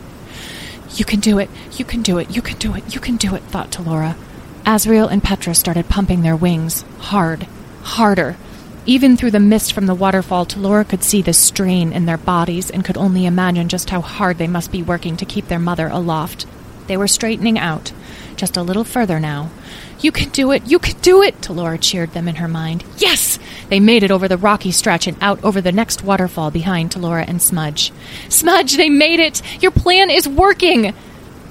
You 0.96 1.06
can 1.06 1.20
do 1.20 1.38
it, 1.38 1.50
you 1.74 1.86
can 1.86 2.01
do 2.01 2.18
it, 2.18 2.32
you 2.36 2.42
can 2.42 2.58
do 2.58 2.75
it, 2.75 2.94
you 2.94 3.00
can 3.00 3.18
do 3.18 3.36
it, 3.36 3.44
thought 3.44 3.72
Talora. 3.72 4.16
Asriel 4.66 5.12
and 5.12 5.24
Petra 5.24 5.56
started 5.56 5.89
pumping 5.89 6.22
their 6.22 6.36
wings, 6.36 6.84
hard, 7.00 7.48
harder. 7.84 8.38
Even 8.86 9.18
through 9.18 9.32
the 9.32 9.39
mist 9.39 9.74
from 9.74 9.86
the 9.86 9.96
waterfall, 9.96 10.46
Talora 10.46 10.88
could 10.88 11.04
see 11.04 11.22
the 11.22 11.34
strain 11.34 11.92
in 11.92 12.06
their 12.06 12.18
bodies 12.18 12.72
and 12.72 12.84
could 12.84 12.98
only 12.98 13.25
imagine 13.25 13.70
just 13.70 13.89
how 13.89 14.01
hard 14.01 14.38
they 14.38 14.48
must 14.48 14.72
be 14.72 14.82
working 14.82 15.18
to 15.18 15.25
keep 15.25 15.48
their 15.48 15.60
mother 15.60 15.88
aloft. 15.88 16.46
They 16.88 16.98
were 16.98 17.08
straightening 17.08 17.60
out, 17.60 17.92
just 18.39 18.58
a 18.58 18.63
little 18.63 18.84
further 18.84 19.19
now. 19.19 19.51
You 20.00 20.12
can 20.12 20.29
do 20.29 20.51
it! 20.51 20.65
You 20.65 20.79
can 20.79 20.98
do 21.01 21.22
it! 21.22 21.41
Talora 21.41 21.77
cheered 21.79 22.13
them 22.13 22.27
in 22.27 22.36
her 22.36 22.48
mind. 22.48 22.84
Yes! 22.98 23.38
They 23.67 23.79
made 23.79 24.01
it 24.01 24.12
over 24.12 24.27
the 24.27 24.38
rocky 24.38 24.72
stretch 24.72 25.08
and 25.08 25.17
out 25.22 25.43
over 25.43 25.60
the 25.60 25.74
next 25.74 26.03
waterfall 26.03 26.50
behind 26.50 26.91
Talora 26.91 27.25
and 27.27 27.41
Smudge. 27.41 27.91
Smudge, 28.29 28.77
they 28.77 28.89
made 28.89 29.19
it! 29.19 29.41
Your 29.62 29.72
plan 29.72 30.10
is 30.10 30.27
working! 30.27 30.93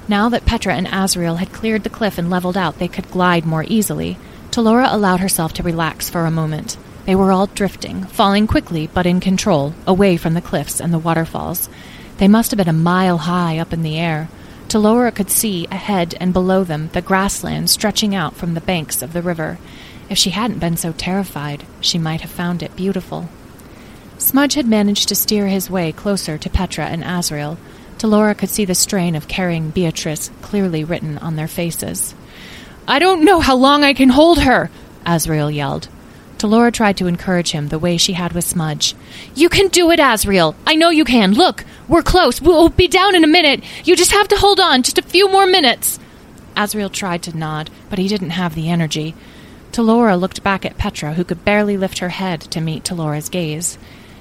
Now 0.07 0.29
that 0.29 0.45
Petra 0.45 0.73
and 0.73 0.87
Asriel 0.87 1.37
had 1.37 1.53
cleared 1.53 1.83
the 1.83 1.89
cliff 1.91 2.17
and 2.17 2.31
leveled 2.31 2.57
out, 2.57 2.79
they 2.79 2.87
could 2.87 3.11
glide 3.11 3.45
more 3.45 3.63
easily. 3.67 4.17
Talora 4.49 4.91
allowed 4.91 5.19
herself 5.19 5.53
to 5.53 5.63
relax 5.63 6.09
for 6.09 6.25
a 6.25 6.31
moment. 6.31 6.75
They 7.05 7.13
were 7.15 7.31
all 7.31 7.45
drifting, 7.45 8.05
falling 8.05 8.47
quickly 8.47 8.89
but 8.91 9.05
in 9.05 9.19
control, 9.19 9.75
away 9.85 10.17
from 10.17 10.33
the 10.33 10.41
cliffs 10.41 10.81
and 10.81 10.91
the 10.91 10.97
waterfalls. 10.99 11.69
They 12.17 12.27
must 12.27 12.49
have 12.49 12.57
been 12.57 12.67
a 12.67 12.73
mile 12.73 13.19
high 13.19 13.59
up 13.59 13.71
in 13.71 13.83
the 13.83 13.99
air. 13.99 14.27
Talora 14.69 15.11
could 15.13 15.31
see, 15.31 15.65
ahead 15.71 16.15
and 16.19 16.31
below 16.31 16.63
them, 16.63 16.91
the 16.93 17.01
grassland 17.01 17.71
stretching 17.71 18.13
out 18.13 18.35
from 18.35 18.53
the 18.53 18.61
banks 18.61 19.01
of 19.01 19.13
the 19.13 19.21
river. 19.23 19.57
If 20.11 20.19
she 20.19 20.29
hadn't 20.29 20.59
been 20.59 20.77
so 20.77 20.91
terrified, 20.91 21.65
she 21.81 21.97
might 21.97 22.21
have 22.21 22.29
found 22.29 22.61
it 22.61 22.75
beautiful. 22.75 23.29
Smudge 24.19 24.53
had 24.53 24.67
managed 24.67 25.09
to 25.09 25.15
steer 25.15 25.47
his 25.47 25.71
way 25.71 25.91
closer 25.91 26.37
to 26.37 26.49
Petra 26.51 26.85
and 26.85 27.03
Asriel. 27.03 27.57
Talora 27.97 28.37
could 28.37 28.51
see 28.51 28.63
the 28.63 28.75
strain 28.75 29.15
of 29.15 29.27
carrying 29.27 29.71
Beatrice 29.71 30.29
clearly 30.43 30.83
written 30.83 31.17
on 31.17 31.35
their 31.35 31.47
faces. 31.47 32.13
I 32.87 32.99
don't 32.99 33.25
know 33.25 33.39
how 33.39 33.55
long 33.55 33.83
I 33.83 33.93
can 33.93 34.09
hold 34.09 34.39
her, 34.41 34.69
Asriel 35.03 35.51
yelled. 35.51 35.89
Talora 36.39 36.71
tried 36.71 36.95
to 36.97 37.07
encourage 37.07 37.51
him 37.51 37.67
the 37.67 37.77
way 37.77 37.97
she 37.97 38.13
had 38.13 38.31
with 38.31 38.45
Smudge. 38.45 38.95
You 39.35 39.49
can 39.49 39.67
do 39.67 39.91
it, 39.91 39.99
Asriel. 39.99 40.55
I 40.65 40.73
know 40.73 40.89
you 40.89 41.03
can. 41.03 41.33
Look, 41.33 41.65
we're 41.89 42.01
close. 42.01 42.41
We'll 42.41 42.69
be 42.69 42.87
down 42.87 43.13
in 43.13 43.25
a 43.25 43.27
minute. 43.27 43.61
You 43.83 43.97
just 43.97 44.13
have 44.13 44.29
to 44.29 44.37
hold 44.37 44.57
on 44.57 44.81
just 44.81 44.97
a 44.97 45.01
few 45.01 45.29
more 45.29 45.45
minutes. 45.45 45.99
Asriel 46.55 46.93
tried 46.93 47.23
to 47.23 47.37
nod, 47.37 47.69
but 47.89 47.99
he 47.99 48.07
didn't 48.07 48.29
have 48.29 48.55
the 48.55 48.69
energy. 48.69 49.15
Talora 49.73 50.17
looked 50.17 50.41
back 50.41 50.65
at 50.65 50.77
Petra, 50.77 51.15
who 51.15 51.25
could 51.25 51.43
barely 51.43 51.75
lift 51.75 51.99
her 51.99 52.09
head 52.09 52.39
to 52.41 52.61
meet 52.61 52.85
Talora's 52.85 53.27
gaze. 53.27 53.77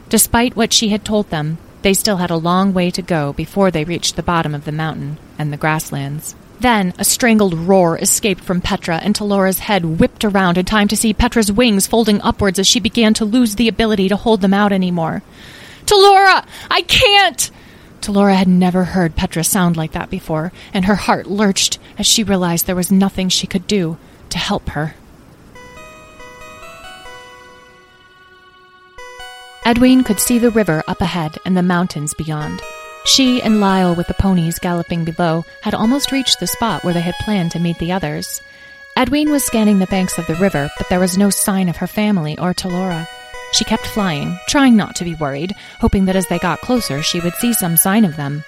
Despite 0.09 0.57
what 0.57 0.73
she 0.73 0.89
had 0.89 1.05
told 1.05 1.31
them, 1.31 1.59
they 1.83 1.95
still 1.95 2.17
had 2.17 2.31
a 2.31 2.37
long 2.37 2.75
way 2.75 2.91
to 2.91 3.01
go 3.01 3.33
before 3.33 3.71
they 3.71 3.85
reached 3.85 4.17
the 4.17 4.25
bottom 4.25 4.57
of 4.57 4.65
the 4.65 4.73
mountain 4.73 5.19
and 5.39 5.53
the 5.53 5.57
grasslands. 5.57 6.35
Then 6.61 6.93
a 6.99 7.05
strangled 7.05 7.55
roar 7.55 7.97
escaped 7.99 8.43
from 8.43 8.61
Petra, 8.61 8.97
and 8.97 9.15
Talora's 9.15 9.61
head 9.61 9.85
whipped 9.85 10.25
around 10.25 10.59
in 10.59 10.65
time 10.65 10.89
to 10.89 10.97
see 10.97 11.15
Petra's 11.15 11.53
wings 11.53 11.87
folding 11.87 12.21
upwards 12.23 12.59
as 12.59 12.67
she 12.67 12.81
began 12.81 13.15
to 13.15 13.25
lose 13.25 13.55
the 13.55 13.69
ability 13.69 14.09
to 14.09 14.17
hold 14.17 14.41
them 14.41 14.55
out 14.55 14.73
anymore. 14.73 15.23
Talora! 15.87 16.45
I 16.71 16.83
can't! 16.83 17.51
Talora 18.01 18.37
had 18.37 18.49
never 18.49 18.85
heard 18.85 19.17
Petra 19.17 19.45
sound 19.45 19.77
like 19.77 19.93
that 19.93 20.11
before, 20.11 20.53
and 20.75 20.85
her 20.85 20.97
heart 20.97 21.27
lurched 21.27 21.79
as 21.97 22.07
she 22.07 22.25
realized 22.25 22.67
there 22.67 22.75
was 22.75 22.91
nothing 22.91 23.29
she 23.29 23.47
could 23.47 23.67
do 23.67 23.97
to 24.31 24.39
help 24.39 24.71
her. 24.71 24.95
Edwene 29.65 30.05
could 30.05 30.19
see 30.19 30.39
the 30.39 30.51
river 30.51 30.83
up 30.89 31.01
ahead 31.01 31.37
and 31.45 31.57
the 31.57 31.63
mountains 31.63 32.15
beyond. 32.15 32.63
She 33.09 33.41
and 33.41 33.59
Lyle, 33.59 33.95
with 33.95 34.07
the 34.07 34.13
ponies 34.13 34.59
galloping 34.59 35.07
below, 35.07 35.47
had 35.63 35.73
almost 35.73 36.13
reached 36.13 36.41
the 36.41 36.47
spot 36.47 36.85
where 36.85 36.93
they 36.93 37.01
had 37.01 37.15
planned 37.23 37.51
to 37.53 37.59
meet 37.59 37.79
the 37.79 37.91
others. 37.91 38.43
Edwene 38.99 39.31
was 39.31 39.43
scanning 39.43 39.79
the 39.79 39.87
banks 39.87 40.19
of 40.19 40.27
the 40.27 40.35
river, 40.35 40.69
but 40.77 40.91
there 40.91 41.01
was 41.01 41.17
no 41.17 41.31
sign 41.31 41.71
of 41.71 41.79
her 41.79 41.87
family 41.87 42.39
or 42.39 42.53
Talora. 42.53 43.09
She 43.53 43.65
kept 43.65 43.87
flying, 43.87 44.39
trying 44.47 44.77
not 44.77 44.95
to 44.97 45.05
be 45.05 45.15
worried, 45.15 45.55
hoping 45.81 46.05
that 46.05 46.17
as 46.17 46.27
they 46.27 46.39
got 46.39 46.61
closer 46.61 47.03
she 47.03 47.19
would 47.21 47.35
see 47.37 47.55
some 47.55 47.79
sign 47.79 48.05
of 48.05 48.17
them. 48.17 48.45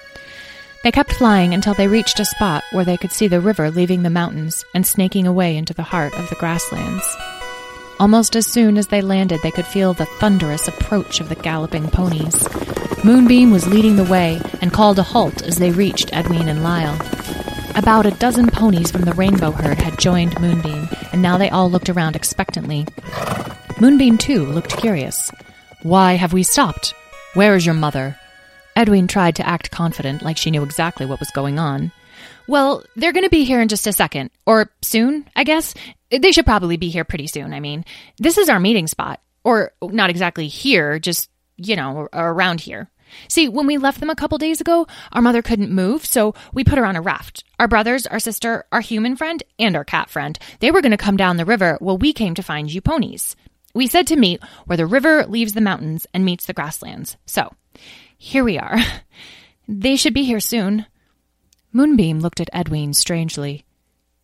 They 0.83 0.91
kept 0.91 1.13
flying 1.13 1.55
until 1.55 1.73
they 1.73 1.87
reached 1.87 2.19
a 2.19 2.25
spot 2.25 2.63
where 2.71 2.85
they 2.85 2.97
could 2.97 3.11
see 3.11 3.27
the 3.27 3.41
river 3.41 3.71
leaving 3.71 4.03
the 4.03 4.11
mountains 4.11 4.63
and 4.75 4.85
snaking 4.85 5.25
away 5.25 5.57
into 5.57 5.73
the 5.73 5.81
heart 5.81 6.13
of 6.13 6.29
the 6.29 6.35
grasslands. 6.35 7.17
Almost 8.01 8.35
as 8.35 8.47
soon 8.47 8.79
as 8.79 8.87
they 8.87 9.03
landed, 9.03 9.41
they 9.43 9.51
could 9.51 9.67
feel 9.67 9.93
the 9.93 10.07
thunderous 10.07 10.67
approach 10.67 11.19
of 11.19 11.29
the 11.29 11.35
galloping 11.35 11.87
ponies. 11.87 12.47
Moonbeam 13.03 13.51
was 13.51 13.67
leading 13.67 13.95
the 13.95 14.03
way 14.03 14.41
and 14.59 14.73
called 14.73 14.97
a 14.97 15.03
halt 15.03 15.43
as 15.43 15.57
they 15.57 15.69
reached 15.69 16.11
Edwin 16.11 16.49
and 16.49 16.63
Lyle. 16.63 16.97
About 17.75 18.07
a 18.07 18.17
dozen 18.17 18.47
ponies 18.47 18.89
from 18.89 19.03
the 19.03 19.13
rainbow 19.13 19.51
herd 19.51 19.79
had 19.79 19.99
joined 19.99 20.41
Moonbeam, 20.41 20.89
and 21.13 21.21
now 21.21 21.37
they 21.37 21.51
all 21.51 21.69
looked 21.69 21.89
around 21.89 22.15
expectantly. 22.15 22.87
Moonbeam, 23.79 24.17
too, 24.17 24.47
looked 24.47 24.77
curious. 24.77 25.29
Why 25.83 26.13
have 26.13 26.33
we 26.33 26.41
stopped? 26.41 26.95
Where 27.35 27.55
is 27.55 27.67
your 27.67 27.75
mother? 27.75 28.17
Edwin 28.75 29.05
tried 29.05 29.35
to 29.35 29.47
act 29.47 29.69
confident, 29.69 30.23
like 30.23 30.37
she 30.37 30.49
knew 30.49 30.63
exactly 30.63 31.05
what 31.05 31.19
was 31.19 31.29
going 31.29 31.59
on. 31.59 31.91
Well, 32.51 32.83
they're 32.97 33.13
going 33.13 33.23
to 33.23 33.29
be 33.29 33.45
here 33.45 33.61
in 33.61 33.69
just 33.69 33.87
a 33.87 33.93
second. 33.93 34.29
Or 34.45 34.69
soon, 34.81 35.25
I 35.37 35.45
guess. 35.45 35.73
They 36.09 36.33
should 36.33 36.45
probably 36.45 36.75
be 36.75 36.89
here 36.89 37.05
pretty 37.05 37.27
soon. 37.27 37.53
I 37.53 37.61
mean, 37.61 37.85
this 38.17 38.37
is 38.37 38.49
our 38.49 38.59
meeting 38.59 38.87
spot. 38.87 39.21
Or 39.45 39.71
not 39.81 40.09
exactly 40.09 40.49
here, 40.49 40.99
just, 40.99 41.29
you 41.55 41.77
know, 41.77 42.09
around 42.11 42.59
here. 42.59 42.89
See, 43.29 43.47
when 43.47 43.67
we 43.67 43.77
left 43.77 44.01
them 44.01 44.09
a 44.09 44.17
couple 44.17 44.37
days 44.37 44.59
ago, 44.59 44.85
our 45.13 45.21
mother 45.21 45.41
couldn't 45.41 45.71
move, 45.71 46.05
so 46.05 46.35
we 46.51 46.65
put 46.65 46.77
her 46.77 46.85
on 46.85 46.97
a 46.97 47.01
raft. 47.01 47.45
Our 47.57 47.69
brothers, 47.69 48.05
our 48.05 48.19
sister, 48.19 48.65
our 48.73 48.81
human 48.81 49.15
friend, 49.15 49.41
and 49.57 49.73
our 49.77 49.85
cat 49.85 50.09
friend. 50.09 50.37
They 50.59 50.71
were 50.71 50.81
going 50.81 50.91
to 50.91 50.97
come 50.97 51.15
down 51.15 51.37
the 51.37 51.45
river 51.45 51.77
while 51.79 51.97
we 51.97 52.11
came 52.11 52.35
to 52.35 52.43
find 52.43 52.69
you 52.69 52.81
ponies. 52.81 53.37
We 53.73 53.87
said 53.87 54.07
to 54.07 54.17
meet 54.17 54.43
where 54.65 54.75
the 54.75 54.85
river 54.85 55.25
leaves 55.25 55.53
the 55.53 55.61
mountains 55.61 56.05
and 56.13 56.25
meets 56.25 56.47
the 56.47 56.53
grasslands. 56.53 57.15
So, 57.25 57.53
here 58.17 58.43
we 58.43 58.57
are. 58.57 58.77
They 59.67 59.95
should 59.95 60.13
be 60.13 60.23
here 60.23 60.41
soon. 60.41 60.85
Moonbeam 61.73 62.19
looked 62.19 62.39
at 62.41 62.49
Edwin 62.51 62.93
strangely. 62.93 63.65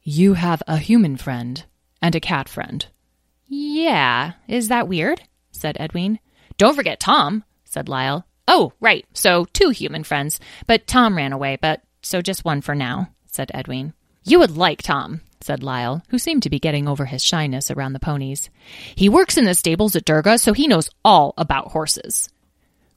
You 0.03 0.33
have 0.33 0.61
a 0.67 0.77
human 0.77 1.17
friend 1.17 1.63
and 2.01 2.15
a 2.15 2.19
cat 2.19 2.49
friend. 2.49 2.85
Yeah, 3.47 4.33
is 4.47 4.67
that 4.67 4.87
weird? 4.87 5.21
said 5.51 5.77
Edwin. 5.79 6.19
Don't 6.57 6.75
forget 6.75 6.99
Tom, 6.99 7.43
said 7.63 7.87
Lyle. 7.89 8.25
Oh, 8.47 8.73
right, 8.79 9.05
so 9.13 9.45
two 9.53 9.69
human 9.69 10.03
friends, 10.03 10.39
but 10.65 10.87
Tom 10.87 11.17
ran 11.17 11.33
away, 11.33 11.57
but 11.61 11.81
so 12.01 12.21
just 12.21 12.45
one 12.45 12.61
for 12.61 12.75
now, 12.75 13.09
said 13.25 13.51
Edwin. 13.53 13.93
You 14.23 14.39
would 14.39 14.57
like 14.57 14.81
Tom, 14.81 15.21
said 15.41 15.63
Lyle, 15.63 16.03
who 16.09 16.17
seemed 16.17 16.43
to 16.43 16.49
be 16.49 16.59
getting 16.59 16.87
over 16.87 17.05
his 17.05 17.23
shyness 17.23 17.71
around 17.71 17.93
the 17.93 17.99
ponies. 17.99 18.49
He 18.95 19.09
works 19.09 19.37
in 19.37 19.45
the 19.45 19.55
stables 19.55 19.95
at 19.95 20.05
Durga, 20.05 20.37
so 20.37 20.53
he 20.53 20.67
knows 20.67 20.89
all 21.03 21.33
about 21.37 21.71
horses. 21.71 22.29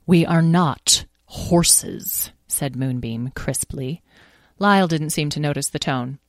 We 0.05 0.25
are 0.25 0.41
not 0.41 1.05
horses, 1.25 2.31
said 2.47 2.75
Moonbeam 2.75 3.31
crisply. 3.35 4.01
Lyle 4.61 4.87
didn't 4.87 5.09
seem 5.09 5.31
to 5.31 5.39
notice 5.39 5.69
the 5.69 5.79
tone. 5.79 6.19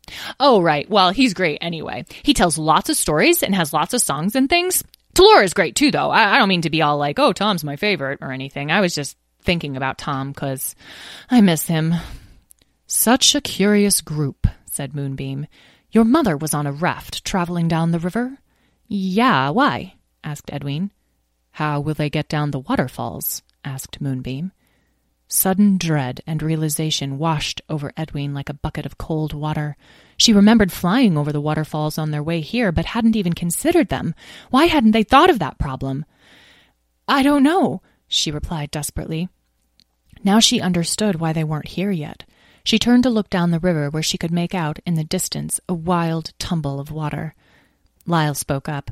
Oh, 0.41 0.63
right. 0.63 0.89
Well, 0.89 1.11
he's 1.11 1.35
great 1.35 1.59
anyway. 1.61 2.07
He 2.23 2.33
tells 2.35 2.57
lots 2.59 2.89
of 2.89 2.97
stories 2.97 3.43
and 3.43 3.55
has 3.55 3.73
lots 3.73 3.93
of 3.93 4.01
songs 4.01 4.35
and 4.35 4.49
things. 4.49 4.83
is 5.19 5.55
great 5.55 5.77
too, 5.77 5.91
though. 5.91 6.11
I, 6.11 6.35
I 6.35 6.39
don't 6.39 6.49
mean 6.49 6.63
to 6.63 6.71
be 6.71 6.83
all 6.83 6.97
like, 6.97 7.19
oh, 7.19 7.33
Tom's 7.33 7.63
my 7.63 7.77
favorite 7.77 8.21
or 8.23 8.33
anything. 8.33 8.71
I 8.71 8.81
was 8.81 8.95
just 8.95 9.17
thinking 9.43 9.77
about 9.77 9.99
Tom 9.99 10.33
because 10.33 10.75
I 11.31 11.43
miss 11.43 11.67
him. 11.67 11.95
Such 12.87 13.35
a 13.35 13.41
curious 13.41 14.01
group, 14.01 14.47
said 14.65 14.95
Moonbeam. 14.95 15.47
Your 15.91 16.05
mother 16.05 16.37
was 16.37 16.55
on 16.55 16.67
a 16.67 16.73
raft 16.73 17.25
traveling 17.25 17.69
down 17.69 17.91
the 17.91 17.99
river? 17.99 18.39
Yeah, 18.89 19.51
why? 19.51 19.95
asked 20.25 20.51
Edwin. 20.51 20.91
How 21.51 21.81
will 21.81 21.95
they 21.95 22.09
get 22.09 22.29
down 22.29 22.51
the 22.51 22.61
waterfalls? 22.61 23.43
asked 23.63 24.01
Moonbeam. 24.01 24.53
Sudden 25.35 25.79
dread 25.79 26.21
and 26.27 26.43
realization 26.43 27.17
washed 27.17 27.63
over 27.67 27.95
Edwin 27.97 28.35
like 28.35 28.51
a 28.51 28.55
bucket 28.55 28.85
of 28.85 28.99
cold 28.99 29.33
water. 29.33 29.79
She 30.19 30.31
remembered 30.31 30.71
flying 30.71 31.17
over 31.17 31.33
the 31.33 31.41
waterfalls 31.41 31.97
on 31.97 32.11
their 32.11 32.23
way 32.23 32.43
here, 32.43 32.71
but 32.71 32.85
hadn't 32.85 33.17
even 33.17 33.33
considered 33.33 33.89
them. 33.89 34.15
Why 34.51 34.67
hadn't 34.67 34.91
they 34.91 35.05
thought 35.05 35.31
of 35.31 35.39
that 35.39 35.59
problem? 35.59 36.05
I 37.09 37.23
don't 37.23 37.43
know, 37.43 37.81
she 38.07 38.31
replied 38.31 38.71
desperately. 38.71 39.31
Now 40.23 40.39
she 40.39 40.61
understood 40.61 41.17
why 41.17 41.33
they 41.33 41.45
weren't 41.45 41.69
here 41.69 41.91
yet. 41.91 42.25
She 42.63 42.79
turned 42.79 43.05
to 43.05 43.11
look 43.11 43.31
down 43.31 43.53
the 43.53 43.59
river 43.59 43.89
where 43.89 44.03
she 44.03 44.19
could 44.19 44.33
make 44.33 44.55
out 44.55 44.81
in 44.85 44.97
the 44.97 45.03
distance 45.03 45.61
a 45.67 45.73
wild 45.73 46.35
tumble 46.39 46.79
of 46.79 46.91
water. 46.91 47.35
Lyle 48.05 48.35
spoke 48.35 48.69
up. 48.69 48.91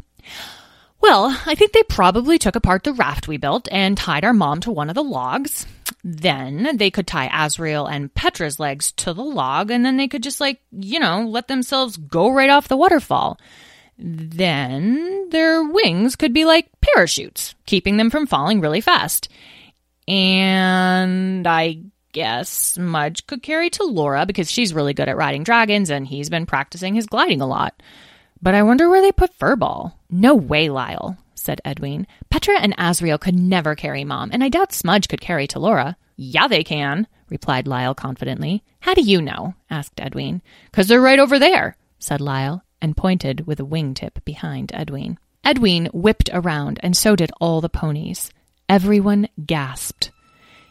Well, 1.03 1.39
I 1.45 1.55
think 1.55 1.73
they 1.73 1.83
probably 1.83 2.39
took 2.39 2.57
apart 2.57 2.85
the 2.85 2.95
raft 2.95 3.29
we 3.29 3.37
built 3.37 3.69
and 3.71 3.97
tied 3.97 4.25
our 4.25 4.33
mom 4.33 4.61
to 4.61 4.71
one 4.71 4.89
of 4.89 4.95
the 4.95 5.05
logs. 5.05 5.67
Then 6.03 6.77
they 6.77 6.91
could 6.91 7.07
tie 7.07 7.29
Azriel 7.29 7.91
and 7.91 8.13
Petra's 8.15 8.59
legs 8.59 8.93
to 8.93 9.13
the 9.13 9.23
log, 9.23 9.71
and 9.71 9.85
then 9.85 9.97
they 9.97 10.09
could 10.09 10.23
just, 10.23 10.41
like, 10.41 10.61
you 10.73 10.99
know, 10.99 11.23
let 11.23 11.49
themselves 11.49 11.97
go 11.97 12.31
right 12.31 12.51
off 12.51 12.69
the 12.69 12.77
waterfall. 12.77 13.39
Then 13.99 15.29
their 15.31 15.63
wings 15.63 16.17
could 16.17 16.33
be 16.33 16.47
like 16.47 16.71
parachutes, 16.81 17.55
keeping 17.67 17.99
them 17.99 18.09
from 18.09 18.27
falling 18.27 18.61
really 18.61 18.81
fast. 18.81 19.29
And 20.09 21.47
I 21.47 21.83
guess 22.13 22.49
Smudge 22.49 23.27
could 23.27 23.43
carry 23.43 23.69
Talora 23.69 24.27
because 24.27 24.51
she's 24.51 24.75
really 24.75 24.95
good 24.95 25.09
at 25.09 25.17
riding 25.17 25.45
dragons 25.45 25.91
and 25.91 26.07
he's 26.07 26.31
been 26.31 26.47
practicing 26.47 26.95
his 26.95 27.07
gliding 27.07 27.43
a 27.43 27.47
lot. 27.47 27.81
But 28.43 28.55
I 28.55 28.63
wonder 28.63 28.89
where 28.89 29.03
they 29.03 29.13
put 29.13 29.39
Furball. 29.39 29.93
No 30.09 30.35
way, 30.35 30.71
Lyle, 30.71 31.19
said 31.41 31.61
Edwin. 31.65 32.07
Petra 32.29 32.59
and 32.61 32.77
Azriel 32.77 33.21
could 33.21 33.35
never 33.35 33.75
carry 33.75 34.05
Mom, 34.05 34.31
and 34.33 34.45
I 34.45 34.49
doubt 34.49 34.73
Smudge 34.73 35.09
could 35.09 35.21
carry 35.21 35.47
Talora. 35.49 35.97
Yeah, 36.17 36.49
they 36.49 36.63
can, 36.63 37.07
replied 37.29 37.67
Lyle 37.67 37.95
confidently. 37.95 38.63
How 38.81 38.95
do 38.95 39.03
you 39.03 39.23
know? 39.23 39.55
asked 39.71 40.01
Edwin. 40.01 40.43
Because 40.71 40.89
they're 40.89 41.01
right 41.01 41.19
over 41.19 41.39
there, 41.39 41.77
said 41.99 42.21
Lyle, 42.21 42.63
and 42.83 42.97
pointed 42.97 43.47
with 43.47 43.61
a 43.61 43.65
wingtip 43.65 44.25
behind 44.25 44.71
Edwin. 44.75 45.19
Edwin 45.43 45.89
whipped 45.93 46.29
around, 46.33 46.79
and 46.83 46.97
so 46.97 47.17
did 47.17 47.33
all 47.41 47.61
the 47.61 47.69
ponies. 47.69 48.31
Everyone 48.69 49.29
gasped. 49.47 50.11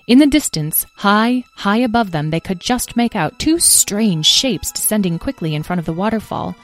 In 0.08 0.18
the 0.18 0.26
distance, 0.26 0.86
high, 0.98 1.44
high 1.58 1.78
above 1.78 2.12
them, 2.12 2.30
they 2.30 2.40
could 2.40 2.60
just 2.60 2.96
make 2.96 3.16
out 3.16 3.38
two 3.38 3.60
strange 3.60 4.26
shapes 4.26 4.72
descending 4.72 5.20
quickly 5.20 5.54
in 5.54 5.64
front 5.64 5.80
of 5.80 5.86
the 5.86 5.94
waterfall. 5.94 6.56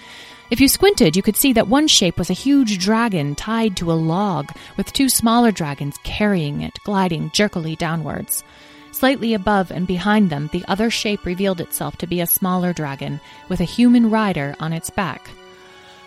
If 0.51 0.61
you 0.61 0.67
squinted, 0.67 1.15
you 1.15 1.23
could 1.23 1.35
see 1.35 1.53
that 1.53 1.67
one 1.67 1.87
shape 1.87 2.19
was 2.19 2.29
a 2.29 2.33
huge 2.33 2.77
dragon 2.77 3.33
tied 3.33 3.75
to 3.77 3.91
a 3.91 3.93
log, 3.93 4.51
with 4.77 4.93
two 4.93 5.09
smaller 5.09 5.51
dragons 5.51 5.97
carrying 6.03 6.61
it, 6.61 6.77
gliding 6.83 7.31
jerkily 7.31 7.75
downwards. 7.75 8.43
Slightly 8.91 9.33
above 9.33 9.71
and 9.71 9.87
behind 9.87 10.29
them, 10.29 10.49
the 10.53 10.63
other 10.67 10.89
shape 10.89 11.25
revealed 11.25 11.59
itself 11.59 11.97
to 11.97 12.07
be 12.07 12.21
a 12.21 12.27
smaller 12.27 12.73
dragon, 12.73 13.19
with 13.49 13.59
a 13.59 13.65
human 13.65 14.11
rider 14.11 14.55
on 14.59 14.71
its 14.71 14.91
back. 14.91 15.29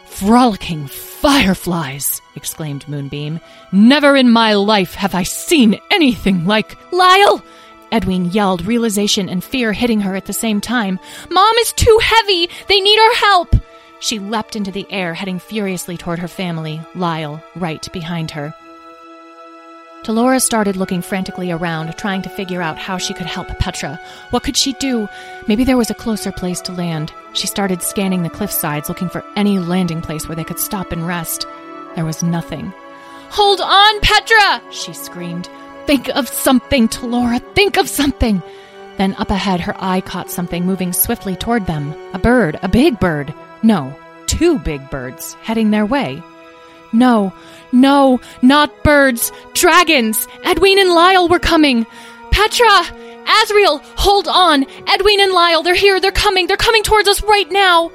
Frolicking 0.06 0.86
fireflies! 0.86 2.22
exclaimed 2.36 2.88
Moonbeam. 2.88 3.40
Never 3.72 4.16
in 4.16 4.30
my 4.30 4.54
life 4.54 4.94
have 4.94 5.14
I 5.14 5.24
seen 5.24 5.80
anything 5.90 6.46
like. 6.46 6.76
Lyle! 6.92 7.44
Edwin 7.90 8.26
yelled, 8.26 8.66
realization 8.66 9.28
and 9.28 9.42
fear 9.42 9.72
hitting 9.72 10.00
her 10.00 10.14
at 10.14 10.26
the 10.26 10.32
same 10.32 10.60
time. 10.60 11.00
Mom 11.28 11.56
is 11.56 11.72
too 11.72 11.98
heavy! 12.02 12.48
They 12.68 12.80
need 12.80 12.98
our 12.98 13.14
help! 13.14 13.56
She 14.00 14.18
leapt 14.18 14.56
into 14.56 14.70
the 14.70 14.86
air, 14.90 15.14
heading 15.14 15.38
furiously 15.38 15.96
toward 15.96 16.18
her 16.20 16.28
family, 16.28 16.80
Lyle 16.94 17.42
right 17.56 17.86
behind 17.92 18.30
her. 18.32 18.54
Talora 20.04 20.40
started 20.40 20.76
looking 20.76 21.02
frantically 21.02 21.50
around, 21.50 21.92
trying 21.98 22.22
to 22.22 22.30
figure 22.30 22.62
out 22.62 22.78
how 22.78 22.96
she 22.96 23.12
could 23.12 23.26
help 23.26 23.48
Petra. 23.58 24.00
What 24.30 24.44
could 24.44 24.56
she 24.56 24.72
do? 24.74 25.08
Maybe 25.48 25.64
there 25.64 25.76
was 25.76 25.90
a 25.90 25.94
closer 25.94 26.32
place 26.32 26.60
to 26.62 26.72
land. 26.72 27.12
She 27.34 27.46
started 27.46 27.82
scanning 27.82 28.22
the 28.22 28.30
cliff 28.30 28.52
sides, 28.52 28.88
looking 28.88 29.08
for 29.08 29.24
any 29.36 29.58
landing 29.58 30.00
place 30.00 30.28
where 30.28 30.36
they 30.36 30.44
could 30.44 30.60
stop 30.60 30.92
and 30.92 31.06
rest. 31.06 31.46
There 31.94 32.04
was 32.04 32.22
nothing. 32.22 32.72
Hold 33.30 33.60
on, 33.60 34.00
Petra! 34.00 34.62
she 34.70 34.94
screamed. 34.94 35.48
Think 35.86 36.08
of 36.10 36.28
something, 36.28 36.88
Talora, 36.88 37.40
think 37.54 37.76
of 37.76 37.88
something! 37.88 38.42
Then 38.96 39.14
up 39.16 39.30
ahead, 39.30 39.60
her 39.60 39.76
eye 39.78 40.00
caught 40.00 40.30
something 40.30 40.64
moving 40.64 40.92
swiftly 40.92 41.36
toward 41.36 41.66
them. 41.66 41.94
A 42.14 42.18
bird, 42.18 42.58
a 42.62 42.68
big 42.68 42.98
bird. 42.98 43.34
No, 43.62 43.94
two 44.26 44.58
big 44.58 44.88
birds 44.90 45.34
heading 45.42 45.70
their 45.70 45.86
way. 45.86 46.22
No, 46.92 47.32
no, 47.72 48.20
not 48.40 48.82
birds, 48.82 49.32
dragons! 49.54 50.26
Edwin 50.44 50.78
and 50.78 50.90
Lyle 50.90 51.28
were 51.28 51.38
coming! 51.38 51.86
Petra! 52.30 52.82
Azriel, 53.26 53.82
hold 53.96 54.26
on! 54.26 54.64
Edwin 54.86 55.20
and 55.20 55.32
Lyle, 55.32 55.62
they're 55.62 55.74
here, 55.74 56.00
they're 56.00 56.12
coming, 56.12 56.46
they're 56.46 56.56
coming 56.56 56.82
towards 56.82 57.08
us 57.08 57.22
right 57.22 57.50
now! 57.50 57.90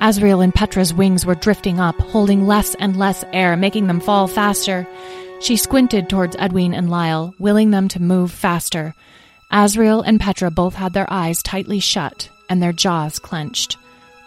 Azriel 0.00 0.42
and 0.42 0.54
Petra's 0.54 0.94
wings 0.94 1.26
were 1.26 1.34
drifting 1.34 1.78
up, 1.78 1.98
holding 2.00 2.46
less 2.46 2.74
and 2.76 2.96
less 2.96 3.22
air, 3.32 3.56
making 3.56 3.86
them 3.86 4.00
fall 4.00 4.26
faster. 4.26 4.86
She 5.40 5.56
squinted 5.56 6.08
towards 6.08 6.36
Edwin 6.38 6.74
and 6.74 6.90
Lyle, 6.90 7.34
willing 7.38 7.70
them 7.70 7.88
to 7.88 8.02
move 8.02 8.30
faster. 8.30 8.94
Azriel 9.52 10.02
and 10.06 10.20
Petra 10.20 10.50
both 10.50 10.74
had 10.74 10.92
their 10.92 11.10
eyes 11.10 11.42
tightly 11.42 11.80
shut 11.80 12.30
and 12.48 12.62
their 12.62 12.72
jaws 12.72 13.18
clenched. 13.18 13.76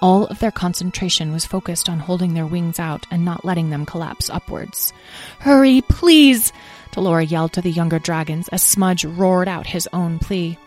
All 0.03 0.25
of 0.25 0.39
their 0.39 0.51
concentration 0.51 1.31
was 1.31 1.45
focused 1.45 1.87
on 1.87 1.97
holding 1.97 2.33
their 2.33 2.45
wings 2.45 2.77
out 2.77 3.07
and 3.09 3.23
not 3.23 3.45
letting 3.45 3.69
them 3.69 3.85
collapse 3.85 4.29
upwards. 4.29 4.91
Hurry, 5.39 5.79
please! 5.79 6.51
Talora 6.91 7.23
yelled 7.23 7.53
to 7.53 7.61
the 7.61 7.71
younger 7.71 7.99
dragons 7.99 8.49
as 8.49 8.61
Smudge 8.61 9.05
roared 9.05 9.47
out 9.47 9.65
his 9.65 9.87
own 9.93 10.19
plea. 10.19 10.57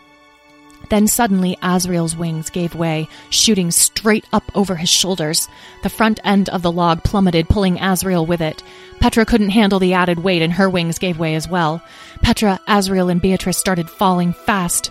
Then 0.89 1.05
suddenly 1.05 1.55
Azriel's 1.61 2.17
wings 2.17 2.49
gave 2.49 2.73
way, 2.73 3.07
shooting 3.29 3.69
straight 3.69 4.25
up 4.33 4.43
over 4.55 4.75
his 4.75 4.89
shoulders. 4.89 5.47
The 5.83 5.89
front 5.89 6.19
end 6.23 6.49
of 6.49 6.63
the 6.63 6.71
log 6.71 7.03
plummeted, 7.03 7.47
pulling 7.47 7.77
Azriel 7.77 8.25
with 8.25 8.41
it. 8.41 8.63
Petra 8.99 9.23
couldn't 9.23 9.49
handle 9.49 9.77
the 9.77 9.93
added 9.93 10.17
weight, 10.17 10.41
and 10.41 10.53
her 10.53 10.67
wings 10.67 10.97
gave 10.97 11.19
way 11.19 11.35
as 11.35 11.47
well. 11.47 11.79
Petra, 12.23 12.59
Azriel, 12.67 13.11
and 13.11 13.21
Beatrice 13.21 13.59
started 13.59 13.87
falling 13.87 14.33
fast. 14.33 14.89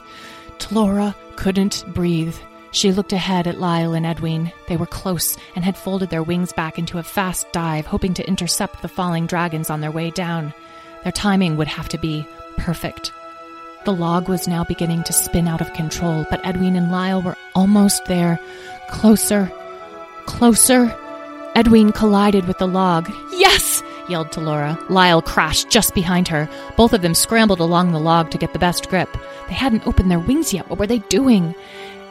Talora 0.58 1.16
couldn't 1.34 1.82
breathe. 1.92 2.36
She 2.76 2.92
looked 2.92 3.14
ahead 3.14 3.46
at 3.46 3.58
Lyle 3.58 3.94
and 3.94 4.04
Edwin. 4.04 4.52
They 4.68 4.76
were 4.76 4.84
close 4.84 5.38
and 5.54 5.64
had 5.64 5.78
folded 5.78 6.10
their 6.10 6.22
wings 6.22 6.52
back 6.52 6.78
into 6.78 6.98
a 6.98 7.02
fast 7.02 7.50
dive, 7.50 7.86
hoping 7.86 8.12
to 8.12 8.28
intercept 8.28 8.82
the 8.82 8.88
falling 8.88 9.26
dragons 9.26 9.70
on 9.70 9.80
their 9.80 9.90
way 9.90 10.10
down. 10.10 10.52
Their 11.02 11.10
timing 11.10 11.56
would 11.56 11.68
have 11.68 11.88
to 11.88 11.96
be 11.96 12.28
perfect. 12.58 13.12
The 13.86 13.94
log 13.94 14.28
was 14.28 14.46
now 14.46 14.62
beginning 14.62 15.04
to 15.04 15.14
spin 15.14 15.48
out 15.48 15.62
of 15.62 15.72
control, 15.72 16.26
but 16.28 16.44
Edwin 16.44 16.76
and 16.76 16.92
Lyle 16.92 17.22
were 17.22 17.38
almost 17.54 18.04
there. 18.04 18.38
Closer, 18.90 19.50
closer. 20.26 20.94
Edwin 21.54 21.92
collided 21.92 22.46
with 22.46 22.58
the 22.58 22.68
log. 22.68 23.10
Yes! 23.32 23.82
yelled 24.08 24.28
Talora. 24.28 24.78
Lyle 24.90 25.22
crashed 25.22 25.70
just 25.70 25.94
behind 25.94 26.28
her. 26.28 26.48
Both 26.76 26.92
of 26.92 27.02
them 27.02 27.14
scrambled 27.14 27.60
along 27.60 27.92
the 27.92 27.98
log 27.98 28.30
to 28.30 28.38
get 28.38 28.52
the 28.52 28.58
best 28.58 28.88
grip. 28.88 29.08
They 29.48 29.54
hadn't 29.54 29.86
opened 29.86 30.10
their 30.10 30.18
wings 30.18 30.52
yet. 30.52 30.68
What 30.68 30.78
were 30.78 30.86
they 30.86 30.98
doing? 30.98 31.54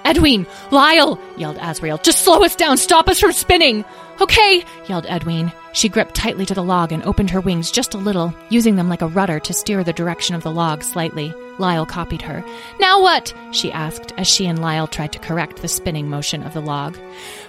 Edwin! 0.05 0.47
Lyle! 0.71 1.19
yelled 1.35 1.57
Asriel. 1.57 2.01
Just 2.01 2.21
slow 2.23 2.43
us 2.43 2.55
down! 2.55 2.77
Stop 2.77 3.09
us 3.09 3.19
from 3.19 3.33
spinning! 3.33 3.83
Okay! 4.21 4.63
yelled 4.87 5.05
Edwin. 5.09 5.51
She 5.73 5.89
gripped 5.89 6.15
tightly 6.15 6.45
to 6.45 6.53
the 6.53 6.63
log 6.63 6.93
and 6.93 7.03
opened 7.03 7.31
her 7.31 7.41
wings 7.41 7.69
just 7.69 7.93
a 7.93 7.97
little, 7.97 8.33
using 8.49 8.77
them 8.77 8.87
like 8.87 9.01
a 9.01 9.07
rudder 9.07 9.41
to 9.41 9.53
steer 9.53 9.83
the 9.83 9.91
direction 9.91 10.33
of 10.35 10.43
the 10.43 10.51
log 10.51 10.83
slightly. 10.83 11.33
Lyle 11.57 11.85
copied 11.85 12.21
her. 12.21 12.45
Now 12.79 13.01
what? 13.01 13.33
she 13.51 13.71
asked 13.71 14.13
as 14.17 14.27
she 14.27 14.45
and 14.45 14.61
Lyle 14.61 14.87
tried 14.87 15.11
to 15.13 15.19
correct 15.19 15.61
the 15.61 15.67
spinning 15.67 16.09
motion 16.09 16.43
of 16.43 16.53
the 16.53 16.61
log. 16.61 16.97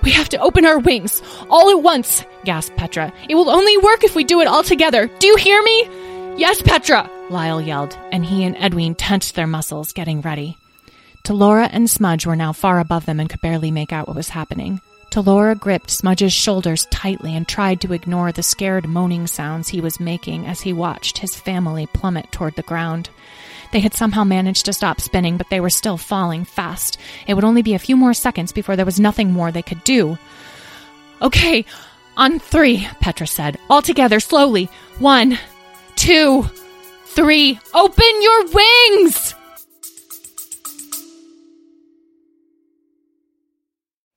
We 0.02 0.10
have 0.12 0.28
to 0.30 0.40
open 0.40 0.64
our 0.64 0.78
wings! 0.78 1.22
All 1.50 1.70
at 1.70 1.82
once! 1.82 2.24
gasped 2.44 2.76
Petra. 2.76 3.12
It 3.28 3.34
will 3.34 3.50
only 3.50 3.76
work 3.78 4.02
if 4.02 4.16
we 4.16 4.24
do 4.24 4.40
it 4.40 4.48
all 4.48 4.62
together. 4.62 5.08
Do 5.18 5.26
you 5.26 5.36
hear 5.36 5.62
me? 5.62 5.88
Yes, 6.36 6.62
Petra! 6.62 7.08
Lyle 7.30 7.60
yelled, 7.60 7.96
and 8.12 8.24
he 8.24 8.44
and 8.44 8.56
Edwin 8.56 8.94
tensed 8.94 9.34
their 9.34 9.46
muscles, 9.46 9.92
getting 9.92 10.20
ready. 10.20 10.56
Talora 11.26 11.68
and 11.72 11.90
Smudge 11.90 12.24
were 12.24 12.36
now 12.36 12.52
far 12.52 12.78
above 12.78 13.04
them 13.04 13.18
and 13.18 13.28
could 13.28 13.40
barely 13.40 13.72
make 13.72 13.92
out 13.92 14.06
what 14.06 14.16
was 14.16 14.28
happening. 14.28 14.80
Talora 15.10 15.58
gripped 15.58 15.90
Smudge's 15.90 16.32
shoulders 16.32 16.86
tightly 16.92 17.34
and 17.34 17.48
tried 17.48 17.80
to 17.80 17.92
ignore 17.92 18.30
the 18.30 18.44
scared 18.44 18.86
moaning 18.86 19.26
sounds 19.26 19.68
he 19.68 19.80
was 19.80 19.98
making 19.98 20.46
as 20.46 20.60
he 20.60 20.72
watched 20.72 21.18
his 21.18 21.34
family 21.34 21.88
plummet 21.88 22.30
toward 22.30 22.54
the 22.54 22.62
ground. 22.62 23.10
They 23.72 23.80
had 23.80 23.92
somehow 23.92 24.22
managed 24.22 24.66
to 24.66 24.72
stop 24.72 25.00
spinning, 25.00 25.36
but 25.36 25.50
they 25.50 25.58
were 25.58 25.68
still 25.68 25.96
falling 25.96 26.44
fast. 26.44 26.96
It 27.26 27.34
would 27.34 27.42
only 27.42 27.62
be 27.62 27.74
a 27.74 27.80
few 27.80 27.96
more 27.96 28.14
seconds 28.14 28.52
before 28.52 28.76
there 28.76 28.86
was 28.86 29.00
nothing 29.00 29.32
more 29.32 29.50
they 29.50 29.62
could 29.62 29.82
do. 29.82 30.16
Okay, 31.20 31.64
on 32.16 32.38
three, 32.38 32.86
Petra 33.00 33.26
said. 33.26 33.58
All 33.68 33.82
together, 33.82 34.20
slowly. 34.20 34.70
One, 35.00 35.40
two, 35.96 36.44
three. 37.06 37.58
Open 37.74 38.22
your 38.22 38.46
wings! 38.46 39.34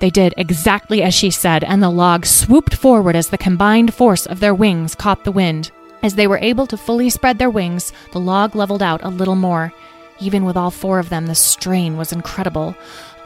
They 0.00 0.10
did 0.10 0.34
exactly 0.36 1.02
as 1.02 1.14
she 1.14 1.30
said, 1.30 1.62
and 1.62 1.82
the 1.82 1.90
log 1.90 2.26
swooped 2.26 2.74
forward 2.74 3.14
as 3.14 3.28
the 3.28 3.38
combined 3.38 3.94
force 3.94 4.26
of 4.26 4.40
their 4.40 4.54
wings 4.54 4.94
caught 4.94 5.24
the 5.24 5.32
wind. 5.32 5.70
As 6.02 6.14
they 6.14 6.26
were 6.26 6.38
able 6.38 6.66
to 6.66 6.78
fully 6.78 7.10
spread 7.10 7.38
their 7.38 7.50
wings, 7.50 7.92
the 8.12 8.20
log 8.20 8.56
leveled 8.56 8.82
out 8.82 9.04
a 9.04 9.10
little 9.10 9.36
more. 9.36 9.72
Even 10.18 10.44
with 10.44 10.56
all 10.56 10.70
four 10.70 10.98
of 10.98 11.10
them, 11.10 11.26
the 11.26 11.34
strain 11.34 11.98
was 11.98 12.12
incredible. 12.12 12.74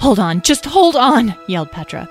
Hold 0.00 0.18
on, 0.18 0.42
just 0.42 0.64
hold 0.64 0.96
on, 0.96 1.36
yelled 1.46 1.70
Petra. 1.70 2.08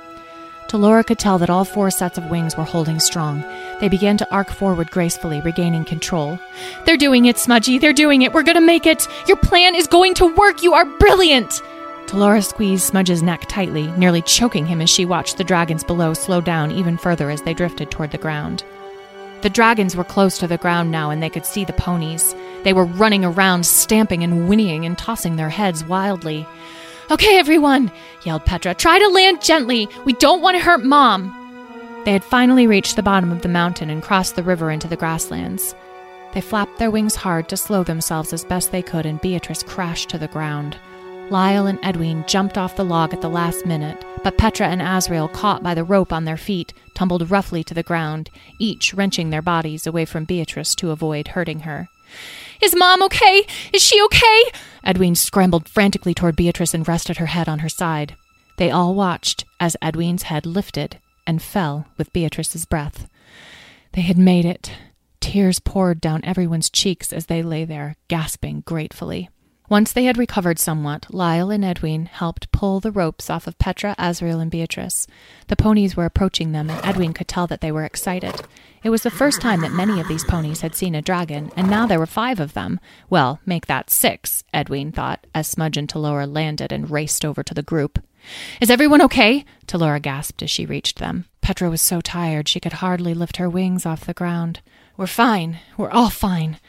Talora 0.67 1.06
could 1.06 1.19
tell 1.19 1.38
that 1.38 1.49
all 1.49 1.65
four 1.65 1.91
sets 1.91 2.17
of 2.17 2.32
wings 2.32 2.58
were 2.58 2.63
holding 2.63 2.99
strong. 2.99 3.41
They 3.80 3.89
began 3.89 4.17
to 4.17 4.34
arc 4.34 4.49
forward 4.49 4.89
gracefully, 4.89 5.41
regaining 5.41 5.86
control. 5.86 6.39
They're 6.86 6.97
doing 6.97 7.26
it, 7.26 7.38
Smudgy. 7.38 7.78
They're 7.78 7.93
doing 7.93 8.23
it. 8.23 8.34
We're 8.34 8.43
going 8.43 8.56
to 8.56 8.62
make 8.62 8.88
it. 8.88 9.08
Your 9.28 9.38
plan 9.38 9.76
is 9.76 9.88
going 9.88 10.15
to 10.15 10.34
work. 10.34 10.63
You 10.63 10.73
are 10.73 10.86
brilliant. 10.86 11.62
Talora 12.13 12.45
squeezed 12.45 12.84
Smudge's 12.84 13.23
neck 13.23 13.47
tightly, 13.47 13.88
nearly 13.93 14.21
choking 14.21 14.67
him 14.67 14.82
as 14.82 14.89
she 14.91 15.04
watched 15.04 15.38
the 15.38 15.43
dragons 15.43 15.84
below 15.84 16.13
slow 16.13 16.41
down 16.41 16.71
even 16.71 16.95
further 16.95 17.32
as 17.32 17.41
they 17.41 17.56
drifted 17.56 17.89
toward 17.89 18.12
the 18.12 18.19
ground. 18.19 18.63
The 19.41 19.49
dragons 19.49 19.95
were 19.95 20.04
close 20.04 20.38
to 20.38 20.45
the 20.45 20.60
ground 20.60 20.91
now, 20.91 21.10
and 21.10 21.23
they 21.23 21.30
could 21.32 21.43
see 21.43 21.65
the 21.65 21.73
ponies. 21.73 22.36
They 22.62 22.71
were 22.71 22.86
running 22.86 23.26
around, 23.26 23.65
stamping 23.65 24.23
and 24.23 24.47
whinnying 24.47 24.86
and 24.86 24.95
tossing 24.95 25.38
their 25.38 25.49
heads 25.49 25.84
wildly. 25.86 26.45
Okay, 27.10 27.39
everyone, 27.39 27.91
yelled 28.23 28.45
Petra, 28.45 28.76
try 28.76 28.99
to 28.99 29.08
land 29.08 29.41
gently. 29.41 29.89
We 30.06 30.13
don't 30.13 30.43
want 30.43 30.56
to 30.56 30.63
hurt 30.63 30.84
Mom. 30.84 31.34
They 32.06 32.12
had 32.12 32.23
finally 32.23 32.67
reached 32.67 32.95
the 32.95 33.02
bottom 33.02 33.32
of 33.32 33.41
the 33.41 33.49
mountain 33.49 33.89
and 33.89 34.04
crossed 34.04 34.36
the 34.36 34.43
river 34.43 34.69
into 34.69 34.88
the 34.88 34.97
grasslands. 34.97 35.73
They 36.36 36.41
flapped 36.41 36.78
their 36.78 36.91
wings 36.91 37.15
hard 37.15 37.49
to 37.49 37.58
slow 37.58 37.84
themselves 37.84 38.34
as 38.34 38.45
best 38.45 38.71
they 38.71 38.84
could, 38.84 39.08
and 39.08 39.19
Beatrice 39.19 39.63
crashed 39.63 40.10
to 40.12 40.19
the 40.19 40.28
ground. 40.28 40.78
Lyle 41.29 41.65
and 41.67 41.79
Edwin 41.81 42.23
jumped 42.27 42.57
off 42.57 42.75
the 42.75 42.83
log 42.83 43.13
at 43.13 43.21
the 43.21 43.29
last 43.29 43.65
minute, 43.65 44.03
but 44.23 44.38
Petra 44.38 44.67
and 44.67 44.81
Asriel, 44.81 45.31
caught 45.31 45.63
by 45.63 45.73
the 45.73 45.83
rope 45.83 46.13
on 46.13 46.25
their 46.25 46.38
feet, 46.38 46.73
tumbled 46.93 47.31
roughly 47.31 47.63
to 47.63 47.73
the 47.73 47.81
ground, 47.81 48.29
each 48.59 48.93
wrenching 48.93 49.29
their 49.29 49.41
bodies 49.41 49.88
away 49.88 50.05
from 50.05 50.25
Beatrice 50.25 50.75
to 50.75 50.91
avoid 50.91 51.29
hurting 51.29 51.62
her. 51.62 51.88
Is 52.62 52.75
Mom 52.75 53.01
okay? 53.03 53.45
Is 53.73 53.81
she 53.81 54.01
okay? 54.03 54.43
Edwin 54.83 55.15
scrambled 55.15 55.67
frantically 55.67 56.13
toward 56.13 56.36
Beatrice 56.36 56.73
and 56.73 56.88
rested 56.88 57.17
her 57.17 57.25
head 57.27 57.49
on 57.49 57.59
her 57.59 57.69
side. 57.69 58.15
They 58.57 58.69
all 58.69 58.93
watched 58.93 59.45
as 59.59 59.75
Edwin's 59.81 60.23
head 60.23 60.45
lifted 60.45 60.99
and 61.25 61.41
fell 61.41 61.88
with 61.97 62.13
Beatrice's 62.13 62.65
breath. 62.65 63.07
They 63.93 64.01
had 64.01 64.17
made 64.17 64.45
it. 64.45 64.71
Tears 65.19 65.59
poured 65.59 65.99
down 65.99 66.23
everyone's 66.23 66.69
cheeks 66.69 67.12
as 67.12 67.25
they 67.25 67.41
lay 67.41 67.65
there, 67.65 67.95
gasping 68.07 68.62
gratefully. 68.65 69.29
Once 69.73 69.91
they 69.91 70.03
had 70.03 70.19
recovered 70.19 70.59
somewhat, 70.59 71.12
Lyle 71.12 71.49
and 71.49 71.65
Edwin 71.65 72.05
helped 72.05 72.51
pull 72.51 72.79
the 72.79 72.91
ropes 72.91 73.27
off 73.27 73.47
of 73.47 73.57
Petra, 73.57 73.95
Azrael, 73.97 74.39
and 74.39 74.51
Beatrice. 74.51 75.07
The 75.47 75.55
ponies 75.55 75.97
were 75.97 76.05
approaching 76.05 76.51
them, 76.51 76.69
and 76.69 76.86
Edwin 76.86 77.12
could 77.12 77.27
tell 77.27 77.47
that 77.47 77.62
they 77.62 77.71
were 77.71 77.83
excited. 77.83 78.39
It 78.83 78.91
was 78.91 79.01
the 79.01 79.09
first 79.09 79.41
time 79.41 79.62
that 79.62 79.71
many 79.71 79.99
of 79.99 80.07
these 80.07 80.23
ponies 80.25 80.62
had 80.62 80.75
seen 80.75 80.93
a 80.93 81.01
dragon, 81.01 81.49
and 81.57 81.71
now 81.71 81.88
there 81.88 81.97
were 81.97 82.05
five 82.05 82.39
of 82.39 82.53
them. 82.53 82.79
Well, 83.09 83.39
make 83.47 83.65
that 83.65 83.89
six, 83.89 84.43
Edwin 84.53 84.91
thought, 84.91 85.25
as 85.33 85.47
Smudge 85.47 85.77
and 85.77 85.89
Talora 85.89 86.31
landed 86.31 86.71
and 86.71 86.91
raced 86.91 87.25
over 87.25 87.41
to 87.41 87.55
the 87.55 87.63
group. 87.63 87.97
Is 88.62 88.69
everyone 88.69 89.01
okay? 89.01 89.43
Talora 89.65 89.99
gasped 89.99 90.43
as 90.43 90.51
she 90.51 90.67
reached 90.67 90.99
them. 90.99 91.25
Petra 91.41 91.71
was 91.71 91.81
so 91.81 91.99
tired 91.99 92.47
she 92.47 92.59
could 92.59 92.73
hardly 92.73 93.15
lift 93.15 93.38
her 93.38 93.49
wings 93.49 93.88
off 93.88 94.05
the 94.05 94.13
ground. 94.13 94.59
We're 94.97 95.07
fine. 95.07 95.57
We're 95.77 95.89
all 95.89 96.12
fine. 96.12 96.59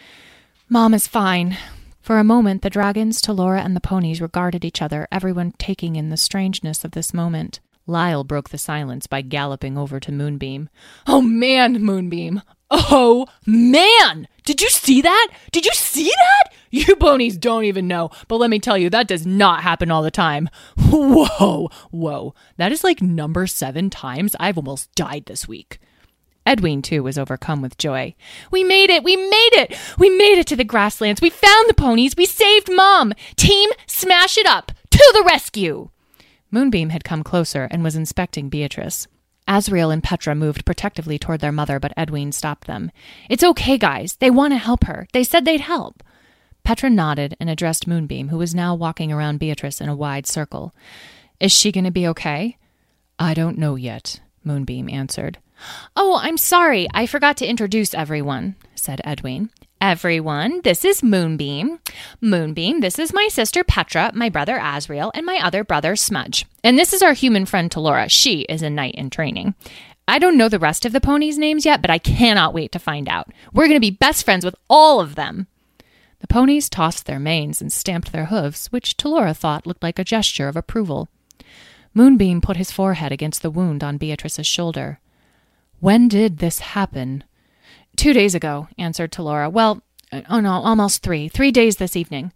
Mom 0.70 0.94
is 0.94 1.06
fine. 1.06 1.58
For 2.04 2.18
a 2.18 2.22
moment, 2.22 2.60
the 2.60 2.68
dragons, 2.68 3.22
Talora, 3.22 3.64
and 3.64 3.74
the 3.74 3.80
ponies 3.80 4.20
regarded 4.20 4.62
each 4.62 4.82
other, 4.82 5.08
everyone 5.10 5.54
taking 5.56 5.96
in 5.96 6.10
the 6.10 6.18
strangeness 6.18 6.84
of 6.84 6.90
this 6.90 7.14
moment. 7.14 7.60
Lyle 7.86 8.24
broke 8.24 8.50
the 8.50 8.58
silence 8.58 9.06
by 9.06 9.22
galloping 9.22 9.78
over 9.78 9.98
to 9.98 10.12
Moonbeam. 10.12 10.68
Oh 11.06 11.22
man, 11.22 11.82
Moonbeam! 11.82 12.42
Oh 12.70 13.26
man! 13.46 14.28
Did 14.44 14.60
you 14.60 14.68
see 14.68 15.00
that? 15.00 15.30
Did 15.50 15.64
you 15.64 15.72
see 15.72 16.10
that? 16.10 16.52
You 16.70 16.94
ponies 16.96 17.38
don't 17.38 17.64
even 17.64 17.88
know, 17.88 18.10
but 18.28 18.36
let 18.36 18.50
me 18.50 18.58
tell 18.58 18.76
you, 18.76 18.90
that 18.90 19.08
does 19.08 19.24
not 19.24 19.62
happen 19.62 19.90
all 19.90 20.02
the 20.02 20.10
time. 20.10 20.50
Whoa, 20.76 21.70
whoa. 21.90 22.34
That 22.58 22.70
is 22.70 22.84
like 22.84 23.00
number 23.00 23.46
seven 23.46 23.88
times 23.88 24.36
I've 24.38 24.58
almost 24.58 24.94
died 24.94 25.24
this 25.24 25.48
week. 25.48 25.78
Edwin, 26.46 26.82
too, 26.82 27.02
was 27.02 27.18
overcome 27.18 27.62
with 27.62 27.78
joy. 27.78 28.14
We 28.50 28.64
made 28.64 28.90
it! 28.90 29.02
We 29.02 29.16
made 29.16 29.52
it! 29.52 29.76
We 29.98 30.10
made 30.10 30.38
it 30.38 30.46
to 30.48 30.56
the 30.56 30.64
grasslands! 30.64 31.20
We 31.20 31.30
found 31.30 31.68
the 31.68 31.74
ponies! 31.74 32.16
We 32.16 32.26
saved 32.26 32.70
Mom! 32.70 33.14
Team, 33.36 33.70
smash 33.86 34.36
it 34.36 34.46
up! 34.46 34.72
To 34.90 35.10
the 35.14 35.24
rescue! 35.24 35.90
Moonbeam 36.50 36.90
had 36.90 37.02
come 37.02 37.24
closer 37.24 37.66
and 37.70 37.82
was 37.82 37.96
inspecting 37.96 38.48
Beatrice. 38.48 39.08
Azriel 39.48 39.92
and 39.92 40.02
Petra 40.02 40.34
moved 40.34 40.64
protectively 40.64 41.18
toward 41.18 41.40
their 41.40 41.52
mother, 41.52 41.78
but 41.80 41.92
Edwin 41.96 42.32
stopped 42.32 42.66
them. 42.66 42.90
It's 43.28 43.44
okay, 43.44 43.76
guys. 43.76 44.16
They 44.16 44.30
want 44.30 44.52
to 44.52 44.58
help 44.58 44.84
her. 44.84 45.06
They 45.12 45.24
said 45.24 45.44
they'd 45.44 45.60
help. 45.60 46.02
Petra 46.62 46.88
nodded 46.88 47.36
and 47.38 47.50
addressed 47.50 47.86
Moonbeam, 47.86 48.28
who 48.28 48.38
was 48.38 48.54
now 48.54 48.74
walking 48.74 49.12
around 49.12 49.38
Beatrice 49.38 49.80
in 49.80 49.88
a 49.88 49.96
wide 49.96 50.26
circle. 50.26 50.74
Is 51.40 51.52
she 51.52 51.72
going 51.72 51.84
to 51.84 51.90
be 51.90 52.06
okay? 52.08 52.56
I 53.18 53.34
don't 53.34 53.58
know 53.58 53.74
yet, 53.74 54.20
Moonbeam 54.44 54.88
answered. 54.88 55.38
Oh, 55.96 56.18
I'm 56.22 56.36
sorry. 56.36 56.88
I 56.92 57.06
forgot 57.06 57.36
to 57.38 57.46
introduce 57.46 57.94
everyone, 57.94 58.56
said 58.74 59.00
Edwin. 59.04 59.50
Everyone, 59.80 60.62
this 60.62 60.84
is 60.84 61.02
Moonbeam. 61.02 61.78
Moonbeam, 62.20 62.80
this 62.80 62.98
is 62.98 63.12
my 63.12 63.28
sister 63.30 63.62
Petra, 63.62 64.12
my 64.14 64.30
brother 64.30 64.58
Asriel, 64.58 65.10
and 65.14 65.26
my 65.26 65.38
other 65.42 65.62
brother 65.62 65.94
Smudge. 65.94 66.46
And 66.62 66.78
this 66.78 66.94
is 66.94 67.02
our 67.02 67.12
human 67.12 67.44
friend 67.44 67.70
Talora. 67.70 68.10
She 68.10 68.42
is 68.42 68.62
a 68.62 68.70
knight 68.70 68.94
in 68.94 69.10
training. 69.10 69.54
I 70.08 70.18
don't 70.18 70.38
know 70.38 70.48
the 70.48 70.58
rest 70.58 70.84
of 70.84 70.92
the 70.92 71.00
ponies' 71.00 71.38
names 71.38 71.66
yet, 71.66 71.82
but 71.82 71.90
I 71.90 71.98
cannot 71.98 72.54
wait 72.54 72.72
to 72.72 72.78
find 72.78 73.08
out. 73.08 73.30
We're 73.52 73.66
going 73.66 73.76
to 73.76 73.80
be 73.80 73.90
best 73.90 74.24
friends 74.24 74.44
with 74.44 74.54
all 74.70 75.00
of 75.00 75.16
them. 75.16 75.48
The 76.20 76.28
ponies 76.28 76.70
tossed 76.70 77.04
their 77.04 77.18
manes 77.18 77.60
and 77.60 77.70
stamped 77.70 78.10
their 78.12 78.26
hooves, 78.26 78.68
which 78.68 78.96
Talora 78.96 79.36
thought 79.36 79.66
looked 79.66 79.82
like 79.82 79.98
a 79.98 80.04
gesture 80.04 80.48
of 80.48 80.56
approval. 80.56 81.08
Moonbeam 81.92 82.40
put 82.40 82.56
his 82.56 82.70
forehead 82.72 83.12
against 83.12 83.42
the 83.42 83.50
wound 83.50 83.84
on 83.84 83.98
Beatrice's 83.98 84.46
shoulder. 84.46 84.98
When 85.84 86.08
did 86.08 86.38
this 86.38 86.60
happen? 86.60 87.24
Two 87.94 88.14
days 88.14 88.34
ago, 88.34 88.68
answered 88.78 89.12
Talora. 89.12 89.52
Well, 89.52 89.82
oh 90.30 90.40
no, 90.40 90.52
almost 90.52 91.02
three. 91.02 91.28
Three 91.28 91.52
days 91.52 91.76
this 91.76 91.94
evening. 91.94 92.32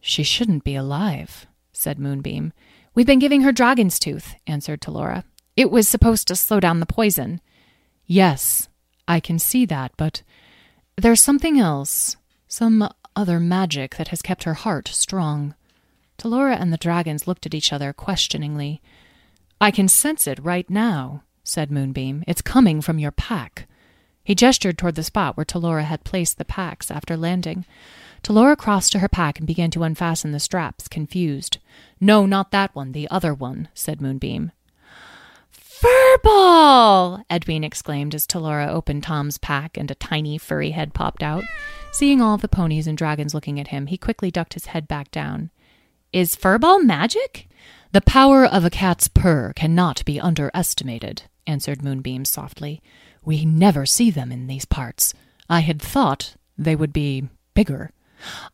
She 0.00 0.22
shouldn't 0.22 0.64
be 0.64 0.74
alive, 0.74 1.46
said 1.74 1.98
Moonbeam. 1.98 2.54
We've 2.94 3.04
been 3.04 3.18
giving 3.18 3.42
her 3.42 3.52
dragon's 3.52 3.98
tooth, 3.98 4.36
answered 4.46 4.80
Talora. 4.80 5.24
It 5.54 5.70
was 5.70 5.86
supposed 5.86 6.26
to 6.28 6.34
slow 6.34 6.60
down 6.60 6.80
the 6.80 6.86
poison. 6.86 7.42
Yes, 8.06 8.70
I 9.06 9.20
can 9.20 9.38
see 9.38 9.66
that, 9.66 9.92
but 9.98 10.22
there's 10.96 11.20
something 11.20 11.60
else, 11.60 12.16
some 12.48 12.88
other 13.14 13.38
magic 13.38 13.96
that 13.96 14.08
has 14.08 14.22
kept 14.22 14.44
her 14.44 14.54
heart 14.54 14.88
strong. 14.88 15.54
Talora 16.16 16.58
and 16.58 16.72
the 16.72 16.78
dragons 16.78 17.26
looked 17.26 17.44
at 17.44 17.52
each 17.52 17.70
other 17.70 17.92
questioningly. 17.92 18.80
I 19.60 19.70
can 19.70 19.88
sense 19.88 20.26
it 20.26 20.42
right 20.42 20.70
now, 20.70 21.22
said 21.44 21.70
Moonbeam. 21.70 22.24
It's 22.26 22.42
coming 22.42 22.80
from 22.80 22.98
your 22.98 23.10
pack. 23.10 23.66
He 24.24 24.34
gestured 24.34 24.78
toward 24.78 24.94
the 24.94 25.02
spot 25.02 25.36
where 25.36 25.44
Talora 25.44 25.84
had 25.84 26.04
placed 26.04 26.38
the 26.38 26.44
packs 26.44 26.90
after 26.90 27.16
landing. 27.16 27.64
Talora 28.22 28.56
crossed 28.56 28.92
to 28.92 29.00
her 29.00 29.08
pack 29.08 29.38
and 29.38 29.46
began 29.46 29.70
to 29.72 29.82
unfasten 29.82 30.30
the 30.30 30.38
straps, 30.38 30.86
confused. 30.86 31.58
No, 32.00 32.24
not 32.24 32.52
that 32.52 32.74
one, 32.74 32.92
the 32.92 33.08
other 33.10 33.34
one, 33.34 33.68
said 33.74 34.00
Moonbeam. 34.00 34.52
Furball! 35.82 37.24
Edwin 37.28 37.64
exclaimed 37.64 38.14
as 38.14 38.26
Talora 38.26 38.68
opened 38.68 39.02
Tom's 39.02 39.38
pack 39.38 39.76
and 39.76 39.90
a 39.90 39.96
tiny 39.96 40.38
furry 40.38 40.70
head 40.70 40.94
popped 40.94 41.24
out. 41.24 41.42
Seeing 41.90 42.20
all 42.20 42.38
the 42.38 42.46
ponies 42.46 42.86
and 42.86 42.96
dragons 42.96 43.34
looking 43.34 43.58
at 43.58 43.68
him, 43.68 43.88
he 43.88 43.98
quickly 43.98 44.30
ducked 44.30 44.54
his 44.54 44.66
head 44.66 44.86
back 44.86 45.10
down. 45.10 45.50
Is 46.12 46.36
Furball 46.36 46.84
magic? 46.84 47.48
The 47.90 48.00
power 48.00 48.44
of 48.44 48.64
a 48.64 48.70
cat's 48.70 49.08
purr 49.08 49.52
cannot 49.54 50.04
be 50.04 50.20
underestimated, 50.20 51.24
answered 51.46 51.82
Moonbeam 51.82 52.24
softly. 52.24 52.82
We 53.24 53.44
never 53.44 53.86
see 53.86 54.10
them 54.10 54.32
in 54.32 54.46
these 54.46 54.64
parts. 54.64 55.14
I 55.48 55.60
had 55.60 55.80
thought 55.80 56.34
they 56.58 56.76
would 56.76 56.92
be 56.92 57.28
bigger. 57.54 57.90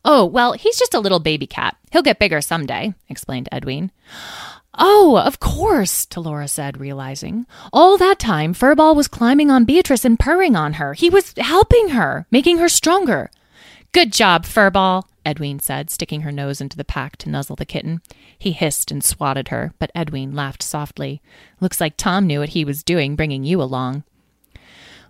Oh, 0.03 0.25
well, 0.25 0.53
he's 0.53 0.77
just 0.79 0.93
a 0.93 0.99
little 0.99 1.19
baby 1.19 1.47
cat. 1.47 1.77
He'll 1.91 2.01
get 2.01 2.19
bigger 2.19 2.41
someday, 2.41 2.93
explained 3.07 3.49
Edwin. 3.51 3.91
Oh, 4.73 5.17
of 5.17 5.39
course, 5.39 6.05
Talora 6.05 6.49
said, 6.49 6.79
realizing. 6.79 7.45
All 7.73 7.97
that 7.97 8.19
time, 8.19 8.53
Furball 8.53 8.95
was 8.95 9.07
climbing 9.07 9.51
on 9.51 9.65
Beatrice 9.65 10.05
and 10.05 10.19
purring 10.19 10.55
on 10.55 10.73
her. 10.73 10.93
He 10.93 11.09
was 11.09 11.33
helping 11.37 11.89
her, 11.89 12.25
making 12.31 12.59
her 12.59 12.69
stronger. 12.69 13.29
Good 13.91 14.13
job, 14.13 14.45
Furball, 14.45 15.03
Edwin 15.25 15.59
said, 15.59 15.89
sticking 15.89 16.21
her 16.21 16.31
nose 16.31 16.61
into 16.61 16.77
the 16.77 16.83
pack 16.83 17.17
to 17.17 17.29
nuzzle 17.29 17.55
the 17.55 17.65
kitten. 17.65 18.01
He 18.37 18.51
hissed 18.51 18.91
and 18.91 19.03
swatted 19.03 19.49
her, 19.49 19.73
but 19.79 19.91
Edwin 19.93 20.33
laughed 20.33 20.63
softly. 20.63 21.21
Looks 21.59 21.81
like 21.81 21.97
Tom 21.97 22.27
knew 22.27 22.39
what 22.39 22.49
he 22.49 22.65
was 22.65 22.83
doing 22.83 23.15
bringing 23.15 23.43
you 23.43 23.61
along. 23.61 24.03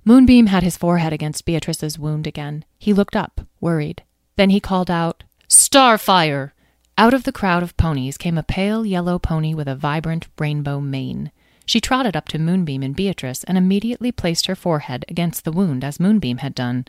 Moonbeam 0.05 0.47
had 0.47 0.63
his 0.63 0.77
forehead 0.77 1.13
against 1.13 1.45
Beatrice's 1.45 1.99
wound 1.99 2.25
again. 2.25 2.65
He 2.77 2.93
looked 2.93 3.15
up, 3.15 3.41
worried. 3.61 4.03
Then 4.35 4.49
he 4.49 4.59
called 4.59 4.89
out, 4.89 5.23
Starfire! 5.47 6.51
Out 6.97 7.13
of 7.13 7.23
the 7.23 7.31
crowd 7.31 7.63
of 7.63 7.77
ponies 7.77 8.17
came 8.17 8.37
a 8.37 8.43
pale 8.43 8.85
yellow 8.85 9.19
pony 9.19 9.53
with 9.53 9.67
a 9.67 9.75
vibrant 9.75 10.27
rainbow 10.37 10.79
mane. 10.79 11.31
She 11.65 11.79
trotted 11.79 12.15
up 12.15 12.27
to 12.29 12.39
Moonbeam 12.39 12.81
and 12.81 12.95
Beatrice 12.95 13.43
and 13.43 13.57
immediately 13.57 14.11
placed 14.11 14.47
her 14.47 14.55
forehead 14.55 15.05
against 15.07 15.45
the 15.45 15.51
wound 15.51 15.83
as 15.83 15.99
Moonbeam 15.99 16.37
had 16.37 16.55
done. 16.55 16.85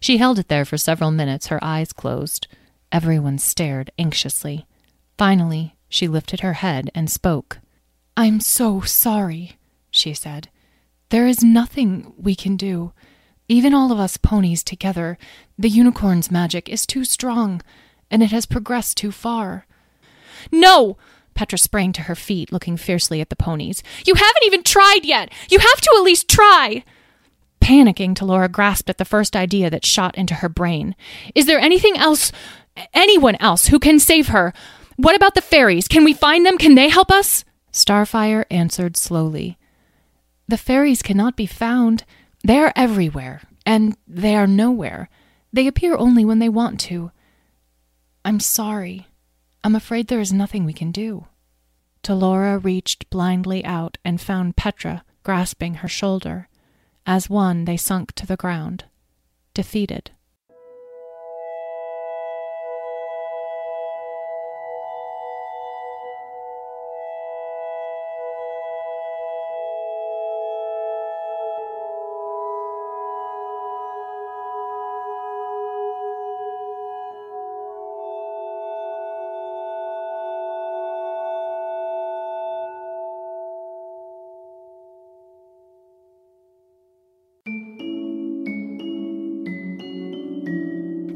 She 0.00 0.16
held 0.16 0.38
it 0.38 0.48
there 0.48 0.64
for 0.64 0.78
several 0.78 1.10
minutes, 1.10 1.48
her 1.48 1.62
eyes 1.62 1.92
closed. 1.92 2.48
Everyone 2.90 3.38
stared 3.38 3.90
anxiously. 3.98 4.66
Finally, 5.18 5.76
she 5.88 6.08
lifted 6.08 6.40
her 6.40 6.54
head 6.54 6.90
and 6.94 7.10
spoke. 7.10 7.58
I'm 8.16 8.40
so 8.40 8.80
sorry, 8.80 9.58
she 9.90 10.14
said. 10.14 10.48
There 11.10 11.26
is 11.26 11.44
nothing 11.44 12.14
we 12.16 12.34
can 12.34 12.56
do. 12.56 12.92
Even 13.48 13.74
all 13.74 13.92
of 13.92 13.98
us 13.98 14.16
ponies 14.16 14.62
together, 14.62 15.18
the 15.58 15.68
unicorn's 15.68 16.30
magic 16.30 16.68
is 16.68 16.86
too 16.86 17.04
strong 17.04 17.60
and 18.10 18.22
it 18.22 18.30
has 18.30 18.46
progressed 18.46 18.96
too 18.96 19.12
far. 19.12 19.66
No! 20.50 20.96
Petra 21.34 21.58
sprang 21.58 21.92
to 21.92 22.02
her 22.02 22.14
feet, 22.14 22.52
looking 22.52 22.76
fiercely 22.76 23.20
at 23.20 23.28
the 23.28 23.36
ponies. 23.36 23.82
You 24.06 24.14
haven't 24.14 24.44
even 24.44 24.62
tried 24.62 25.04
yet! 25.04 25.30
You 25.50 25.58
have 25.58 25.80
to 25.80 25.92
at 25.96 26.02
least 26.02 26.28
try! 26.28 26.84
Panicking, 27.70 28.16
Talora 28.16 28.50
grasped 28.50 28.90
at 28.90 28.98
the 28.98 29.04
first 29.04 29.36
idea 29.36 29.70
that 29.70 29.86
shot 29.86 30.18
into 30.18 30.34
her 30.34 30.48
brain. 30.48 30.96
Is 31.36 31.46
there 31.46 31.60
anything 31.60 31.96
else, 31.96 32.32
anyone 32.92 33.36
else, 33.36 33.68
who 33.68 33.78
can 33.78 34.00
save 34.00 34.26
her? 34.26 34.52
What 34.96 35.14
about 35.14 35.36
the 35.36 35.40
fairies? 35.40 35.86
Can 35.86 36.02
we 36.02 36.12
find 36.12 36.44
them? 36.44 36.58
Can 36.58 36.74
they 36.74 36.88
help 36.88 37.12
us? 37.12 37.44
Starfire 37.72 38.44
answered 38.50 38.96
slowly. 38.96 39.56
The 40.48 40.58
fairies 40.58 41.00
cannot 41.00 41.36
be 41.36 41.46
found. 41.46 42.02
They 42.42 42.58
are 42.58 42.72
everywhere, 42.74 43.42
and 43.64 43.96
they 44.04 44.34
are 44.34 44.48
nowhere. 44.48 45.08
They 45.52 45.68
appear 45.68 45.94
only 45.94 46.24
when 46.24 46.40
they 46.40 46.48
want 46.48 46.80
to. 46.80 47.12
I'm 48.24 48.40
sorry. 48.40 49.06
I'm 49.62 49.76
afraid 49.76 50.08
there 50.08 50.18
is 50.18 50.32
nothing 50.32 50.64
we 50.64 50.72
can 50.72 50.90
do. 50.90 51.28
Talora 52.02 52.58
reached 52.64 53.08
blindly 53.10 53.64
out 53.64 53.96
and 54.04 54.20
found 54.20 54.56
Petra 54.56 55.04
grasping 55.22 55.74
her 55.74 55.88
shoulder. 55.88 56.48
As 57.12 57.28
one, 57.28 57.64
they 57.64 57.76
sunk 57.76 58.12
to 58.12 58.24
the 58.24 58.36
ground, 58.36 58.84
defeated. 59.52 60.12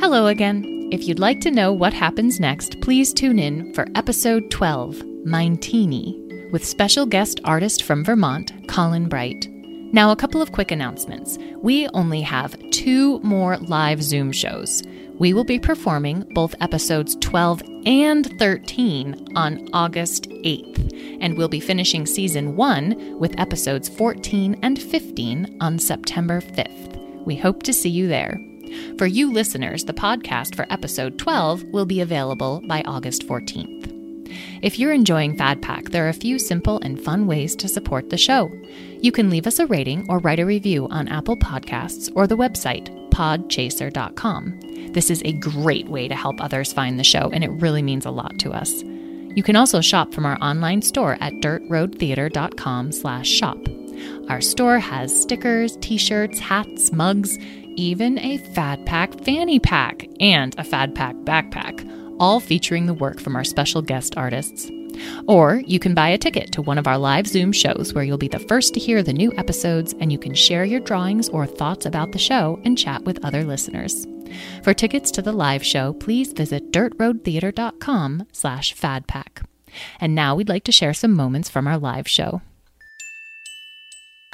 Hello 0.05 0.27
again. 0.27 0.91
If 0.93 1.09
you'd 1.09 1.19
like 1.19 1.41
to 1.41 1.51
know 1.51 1.73
what 1.73 1.95
happens 1.95 2.39
next, 2.39 2.79
please 2.83 3.15
tune 3.15 3.39
in 3.39 3.73
for 3.73 3.87
episode 3.95 4.51
12, 4.51 5.03
Mine 5.25 5.57
Teeny, 5.57 6.21
with 6.53 6.63
special 6.63 7.07
guest 7.07 7.41
artist 7.43 7.85
from 7.85 8.05
Vermont, 8.05 8.53
Colin 8.69 9.09
Bright. 9.09 9.49
Now, 9.95 10.11
a 10.11 10.17
couple 10.17 10.43
of 10.43 10.53
quick 10.53 10.71
announcements. 10.71 11.39
We 11.63 11.89
only 11.95 12.21
have 12.21 12.55
two 12.69 13.19
more 13.21 13.57
live 13.57 14.03
Zoom 14.03 14.31
shows. 14.31 14.83
We 15.19 15.33
will 15.33 15.43
be 15.43 15.59
performing 15.59 16.27
both 16.35 16.55
episodes 16.61 17.17
12 17.23 17.63
and 17.87 18.39
13 18.39 19.33
on 19.37 19.71
August 19.73 20.29
8th, 20.29 21.19
and 21.23 21.39
we'll 21.39 21.49
be 21.49 21.61
finishing 21.61 22.05
season 22.05 22.57
1 22.57 23.19
with 23.19 23.41
episodes 23.41 23.89
14 23.89 24.59
and 24.61 24.79
15 24.79 25.57
on 25.63 25.79
September 25.79 26.43
5th. 26.43 27.25
We 27.25 27.37
hope 27.37 27.63
to 27.63 27.73
see 27.73 27.89
you 27.89 28.07
there. 28.07 28.39
For 28.99 29.07
you 29.07 29.33
listeners, 29.33 29.85
the 29.85 29.93
podcast 29.93 30.55
for 30.55 30.67
episode 30.71 31.19
12 31.19 31.65
will 31.65 31.87
be 31.87 32.01
available 32.01 32.63
by 32.67 32.83
August 32.87 33.27
14th. 33.27 33.91
If 34.63 34.79
you're 34.79 34.93
enjoying 34.93 35.37
Fad 35.37 35.61
Pack, 35.63 35.91
there 35.91 36.07
are 36.07 36.11
a 36.11 36.15
few 36.15 36.39
simple 36.39 36.79
and 36.81 37.01
fun 37.01 37.27
ways 37.27 37.55
to 37.57 37.69
support 37.69 38.11
the 38.11 38.17
show. 38.17 38.51
You 39.01 39.13
can 39.13 39.31
leave 39.31 39.47
us 39.47 39.59
a 39.59 39.67
rating 39.67 40.07
or 40.09 40.19
write 40.19 40.41
a 40.41 40.47
review 40.47 40.89
on 40.89 41.09
Apple 41.09 41.37
Podcasts 41.37 42.11
or 42.15 42.27
the 42.27 42.37
website 42.37 42.91
podchaser.com. 43.11 44.61
This 44.93 45.11
is 45.11 45.23
a 45.25 45.33
great 45.33 45.89
way 45.89 46.09
to 46.09 46.17
help 46.17 46.41
others 46.41 46.73
find 46.73 46.99
the 46.99 47.05
show, 47.05 47.31
and 47.33 47.45
it 47.45 47.51
really 47.51 47.83
means 47.83 48.07
a 48.07 48.11
lot 48.11 48.39
to 48.41 48.51
us. 48.51 48.83
You 48.83 49.43
can 49.43 49.57
also 49.57 49.81
shop 49.81 50.13
from 50.13 50.27
our 50.27 50.37
online 50.41 50.83
store 50.83 51.17
at 51.21 51.35
dirtroadtheater.com/shop. 51.35 53.59
Our 54.29 54.41
store 54.41 54.79
has 54.79 55.21
stickers, 55.21 55.77
t-shirts, 55.81 56.41
hats, 56.41 56.93
mugs, 56.93 57.39
even 57.77 58.19
a 58.19 58.39
Fad 58.55 58.85
Pack 58.87 59.25
fanny 59.25 59.59
pack 59.59 60.07
and 60.21 60.55
a 60.59 60.65
Fad 60.65 60.95
Pack 60.95 61.15
backpack, 61.25 62.17
all 62.19 62.41
featuring 62.41 62.87
the 62.87 62.95
work 62.95 63.21
from 63.21 63.37
our 63.37 63.45
special 63.45 63.83
guest 63.83 64.17
artists. 64.17 64.71
Or 65.27 65.63
you 65.67 65.79
can 65.79 65.95
buy 65.95 66.09
a 66.09 66.19
ticket 66.19 66.53
to 66.53 66.63
one 66.63 66.79
of 66.79 66.87
our 66.87 66.99
live 66.99 67.27
Zoom 67.27 67.53
shows 67.53 67.93
where 67.93 68.05
you'll 68.05 68.19
be 68.19 68.29
the 68.29 68.39
first 68.39 68.75
to 68.75 68.81
hear 68.81 69.03
the 69.03 69.13
new 69.13 69.33
episodes 69.37 69.95
and 70.01 70.13
you 70.13 70.19
can 70.19 70.35
share 70.35 70.65
your 70.65 70.81
drawings 70.81 71.29
or 71.29 71.47
thoughts 71.47 71.87
about 71.87 72.13
the 72.13 72.19
show 72.19 72.61
and 72.65 72.79
chat 72.79 73.03
with 73.05 73.25
other 73.25 73.45
listeners. 73.45 74.07
For 74.63 74.75
tickets 74.75 75.11
to 75.13 75.23
the 75.23 75.33
live 75.33 75.65
show, 75.65 75.93
please 75.95 76.33
visit 76.33 76.73
dirtroadtheater.com 76.73 78.27
slash 78.33 78.75
fadpack. 78.75 79.45
And 80.01 80.15
now 80.15 80.35
we'd 80.35 80.49
like 80.49 80.65
to 80.65 80.73
share 80.73 80.95
some 80.95 81.13
moments 81.13 81.49
from 81.49 81.67
our 81.67 81.79
live 81.79 82.09
show. 82.09 82.43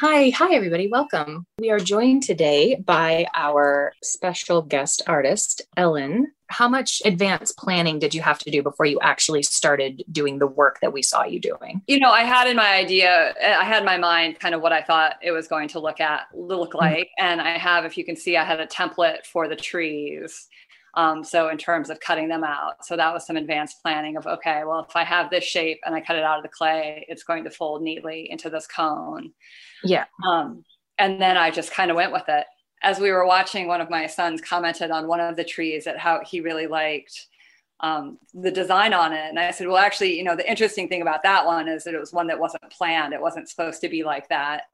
Hi, 0.01 0.31
hi, 0.31 0.55
everybody. 0.55 0.89
Welcome. 0.89 1.45
We 1.59 1.69
are 1.69 1.79
joined 1.79 2.23
today 2.23 2.75
by 2.77 3.27
our 3.35 3.93
special 4.03 4.63
guest 4.63 5.03
artist, 5.07 5.61
Ellen. 5.77 6.33
How 6.47 6.71
much 6.71 7.03
advanced 7.05 7.59
planning 7.59 7.99
did 7.99 8.15
you 8.15 8.23
have 8.23 8.39
to 8.39 8.51
do 8.51 8.63
before 8.63 8.87
you 8.87 8.99
actually 9.03 9.43
started 9.43 10.03
doing 10.11 10.39
the 10.39 10.47
work 10.47 10.79
that 10.81 10.95
we 10.95 11.03
saw 11.03 11.25
you 11.25 11.39
doing? 11.39 11.83
You 11.87 11.99
know, 11.99 12.11
I 12.11 12.23
had 12.23 12.49
in 12.49 12.57
my 12.57 12.73
idea, 12.77 13.35
I 13.45 13.63
had 13.63 13.81
in 13.81 13.85
my 13.85 13.99
mind 13.99 14.41
kind 14.41 14.55
of 14.55 14.63
what 14.63 14.73
I 14.73 14.81
thought 14.81 15.17
it 15.23 15.33
was 15.33 15.49
going 15.49 15.69
to 15.69 15.81
look 15.81 16.01
at, 16.01 16.29
look 16.35 16.73
like. 16.73 17.11
Mm-hmm. 17.21 17.27
And 17.27 17.43
I 17.43 17.59
have, 17.59 17.85
if 17.85 17.99
you 17.99 18.05
can 18.07 18.17
see, 18.17 18.39
I 18.39 18.45
had 18.45 18.59
a 18.59 18.67
template 18.67 19.27
for 19.27 19.49
the 19.49 19.57
trees. 19.57 20.49
Um, 20.95 21.23
so 21.23 21.49
in 21.49 21.59
terms 21.59 21.89
of 21.89 22.01
cutting 22.01 22.29
them 22.29 22.43
out, 22.43 22.85
so 22.85 22.97
that 22.97 23.13
was 23.13 23.27
some 23.27 23.37
advanced 23.37 23.83
planning 23.83 24.17
of 24.17 24.27
okay, 24.27 24.63
well, 24.65 24.87
if 24.89 24.97
I 24.97 25.05
have 25.05 25.31
this 25.31 25.45
shape 25.45 25.81
and 25.85 25.95
I 25.95 26.01
cut 26.01 26.17
it 26.17 26.25
out 26.25 26.39
of 26.39 26.43
the 26.43 26.49
clay, 26.49 27.05
it's 27.09 27.23
going 27.23 27.45
to 27.45 27.51
fold 27.51 27.83
neatly 27.83 28.31
into 28.31 28.51
this 28.51 28.67
cone. 28.67 29.33
Yeah. 29.85 30.07
Um, 30.27 30.65
and 30.99 31.21
then 31.21 31.37
I 31.37 31.51
just 31.51 31.73
kind 31.73 31.91
of 31.91 31.97
went 31.97 32.13
with 32.13 32.29
it. 32.29 32.47
As 32.83 32.99
we 32.99 33.11
were 33.11 33.27
watching, 33.27 33.69
one 33.69 33.81
of 33.81 33.91
my 33.91 34.07
sons 34.07 34.41
commented 34.41 34.91
on 34.91 35.07
one 35.07 35.21
of 35.21 35.37
the 35.37 35.45
trees 35.45 35.87
at 35.87 35.99
how 35.99 36.21
he 36.25 36.41
really 36.41 36.67
liked 36.67 37.27
um, 37.81 38.19
the 38.35 38.51
design 38.51 38.93
on 38.93 39.13
it. 39.13 39.29
And 39.29 39.39
I 39.39 39.51
said, 39.51 39.67
well, 39.67 39.77
actually, 39.77 40.17
you 40.17 40.25
know, 40.25 40.37
the 40.37 40.49
interesting 40.49 40.89
thing 40.89 41.03
about 41.03 41.23
that 41.23 41.47
one 41.47 41.69
is 41.69 41.85
that 41.85 41.95
it 41.95 42.01
was 42.01 42.13
one 42.13 42.27
that 42.29 42.39
wasn't 42.39 42.71
planned. 42.71 43.13
It 43.13 43.21
wasn't 43.21 43.49
supposed 43.49 43.81
to 43.83 43.89
be 43.89 44.03
like 44.03 44.29
that. 44.29 44.65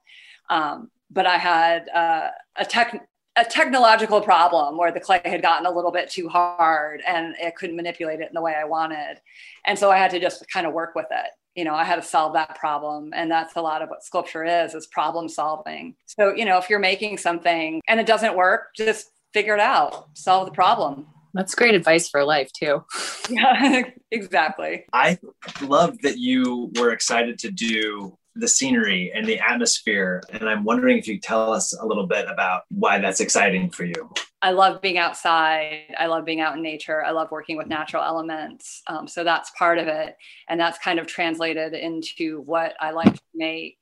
Um, 0.50 0.90
but 1.10 1.26
I 1.26 1.38
had 1.38 1.88
uh, 1.88 2.28
a 2.56 2.64
tech 2.64 3.08
a 3.36 3.44
technological 3.44 4.20
problem 4.20 4.76
where 4.78 4.90
the 4.90 5.00
clay 5.00 5.20
had 5.24 5.42
gotten 5.42 5.66
a 5.66 5.70
little 5.70 5.92
bit 5.92 6.10
too 6.10 6.28
hard 6.28 7.02
and 7.06 7.34
it 7.38 7.54
couldn't 7.56 7.76
manipulate 7.76 8.20
it 8.20 8.28
in 8.28 8.34
the 8.34 8.40
way 8.40 8.54
I 8.54 8.64
wanted. 8.64 9.20
And 9.66 9.78
so 9.78 9.90
I 9.90 9.98
had 9.98 10.10
to 10.12 10.20
just 10.20 10.48
kind 10.50 10.66
of 10.66 10.72
work 10.72 10.94
with 10.94 11.06
it. 11.10 11.30
You 11.54 11.64
know, 11.64 11.74
I 11.74 11.84
had 11.84 11.96
to 11.96 12.02
solve 12.02 12.32
that 12.34 12.58
problem. 12.58 13.10
And 13.14 13.30
that's 13.30 13.56
a 13.56 13.62
lot 13.62 13.82
of 13.82 13.88
what 13.88 14.04
sculpture 14.04 14.44
is, 14.44 14.74
is 14.74 14.86
problem 14.86 15.28
solving. 15.28 15.96
So, 16.06 16.34
you 16.34 16.44
know, 16.44 16.58
if 16.58 16.70
you're 16.70 16.78
making 16.78 17.18
something 17.18 17.80
and 17.88 18.00
it 18.00 18.06
doesn't 18.06 18.36
work, 18.36 18.74
just 18.74 19.10
figure 19.32 19.54
it 19.54 19.60
out, 19.60 20.08
solve 20.14 20.46
the 20.46 20.52
problem. 20.52 21.06
That's 21.34 21.54
great 21.54 21.74
advice 21.74 22.08
for 22.08 22.24
life 22.24 22.50
too. 22.52 22.84
yeah, 23.30 23.82
exactly. 24.10 24.86
I 24.94 25.18
love 25.60 25.98
that 26.00 26.16
you 26.16 26.72
were 26.78 26.92
excited 26.92 27.38
to 27.40 27.50
do 27.50 28.16
the 28.38 28.48
scenery 28.48 29.12
and 29.14 29.26
the 29.26 29.38
atmosphere. 29.40 30.22
And 30.30 30.48
I'm 30.48 30.64
wondering 30.64 30.98
if 30.98 31.08
you 31.08 31.18
tell 31.18 31.52
us 31.52 31.72
a 31.72 31.84
little 31.84 32.06
bit 32.06 32.26
about 32.28 32.62
why 32.70 32.98
that's 32.98 33.20
exciting 33.20 33.70
for 33.70 33.84
you. 33.84 34.10
I 34.42 34.52
love 34.52 34.80
being 34.80 34.98
outside. 34.98 35.94
I 35.98 36.06
love 36.06 36.24
being 36.24 36.40
out 36.40 36.56
in 36.56 36.62
nature. 36.62 37.04
I 37.04 37.10
love 37.10 37.30
working 37.30 37.56
with 37.56 37.66
natural 37.66 38.02
elements. 38.02 38.82
Um, 38.86 39.08
so 39.08 39.24
that's 39.24 39.50
part 39.50 39.78
of 39.78 39.88
it. 39.88 40.16
And 40.48 40.60
that's 40.60 40.78
kind 40.78 40.98
of 40.98 41.06
translated 41.06 41.74
into 41.74 42.40
what 42.42 42.74
I 42.80 42.90
like 42.90 43.14
to 43.14 43.22
make 43.34 43.78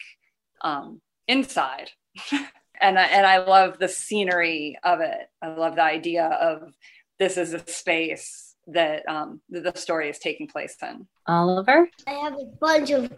um, 0.60 1.00
inside. 1.28 1.90
and, 2.80 2.98
I, 2.98 3.04
and 3.04 3.26
I 3.26 3.38
love 3.38 3.78
the 3.78 3.88
scenery 3.88 4.78
of 4.82 5.00
it. 5.00 5.28
I 5.42 5.48
love 5.48 5.76
the 5.76 5.82
idea 5.82 6.26
of 6.26 6.72
this 7.18 7.36
is 7.36 7.54
a 7.54 7.66
space 7.66 8.43
that 8.68 9.08
um, 9.08 9.40
the 9.48 9.72
story 9.74 10.08
is 10.08 10.18
taking 10.18 10.48
place 10.48 10.76
in. 10.82 11.06
Oliver? 11.26 11.88
I 12.06 12.12
have 12.12 12.34
a 12.34 12.46
bunch 12.60 12.90
of, 12.90 13.12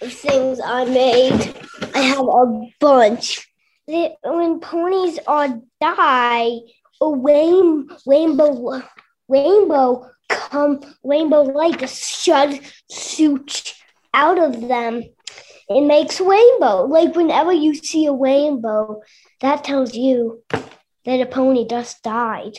of 0.00 0.12
things 0.12 0.60
I 0.64 0.84
made. 0.84 1.54
I 1.94 2.00
have 2.00 2.26
a 2.26 2.68
bunch. 2.80 3.48
when 3.86 4.60
ponies 4.60 5.18
are 5.26 5.60
die, 5.80 6.50
a 7.00 7.16
rain, 7.16 7.88
rainbow 8.06 8.82
rainbow 9.28 10.10
come 10.28 10.80
rainbow 11.04 11.42
light 11.42 11.88
should 11.88 12.60
shoot 12.90 13.74
out 14.12 14.38
of 14.38 14.68
them. 14.68 15.04
It 15.68 15.82
makes 15.82 16.20
rainbow. 16.20 16.86
Like 16.86 17.14
whenever 17.14 17.52
you 17.52 17.74
see 17.74 18.06
a 18.06 18.12
rainbow, 18.12 19.02
that 19.40 19.64
tells 19.64 19.94
you 19.94 20.42
that 20.50 21.20
a 21.20 21.26
pony 21.26 21.66
just 21.66 22.02
died. 22.02 22.58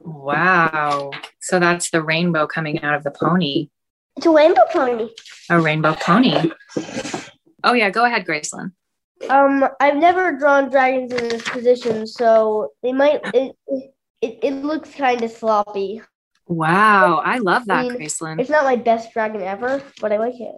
Wow. 0.00 1.10
So 1.40 1.58
that's 1.58 1.90
the 1.90 2.02
rainbow 2.02 2.46
coming 2.46 2.82
out 2.82 2.94
of 2.94 3.04
the 3.04 3.10
pony. 3.10 3.68
It's 4.16 4.26
a 4.26 4.30
rainbow 4.30 4.62
pony. 4.72 5.08
A 5.48 5.60
rainbow 5.60 5.94
pony. 5.94 6.50
Oh 7.64 7.72
yeah, 7.72 7.90
go 7.90 8.04
ahead, 8.04 8.26
Gracelyn. 8.26 8.72
Um, 9.28 9.68
I've 9.80 9.96
never 9.96 10.36
drawn 10.36 10.70
dragons 10.70 11.12
in 11.12 11.28
this 11.28 11.42
position, 11.42 12.06
so 12.06 12.72
they 12.82 12.92
might. 12.92 13.20
It 13.34 13.56
it, 14.22 14.38
it 14.42 14.54
looks 14.62 14.90
kind 14.90 15.22
of 15.22 15.30
sloppy. 15.30 16.02
Wow, 16.46 17.22
I 17.24 17.38
love 17.38 17.66
that, 17.66 17.78
I 17.78 17.88
mean, 17.88 17.98
Gracelyn. 17.98 18.40
It's 18.40 18.50
not 18.50 18.64
my 18.64 18.76
best 18.76 19.12
dragon 19.12 19.40
ever, 19.40 19.82
but 20.00 20.12
I 20.12 20.18
like 20.18 20.40
it. 20.40 20.56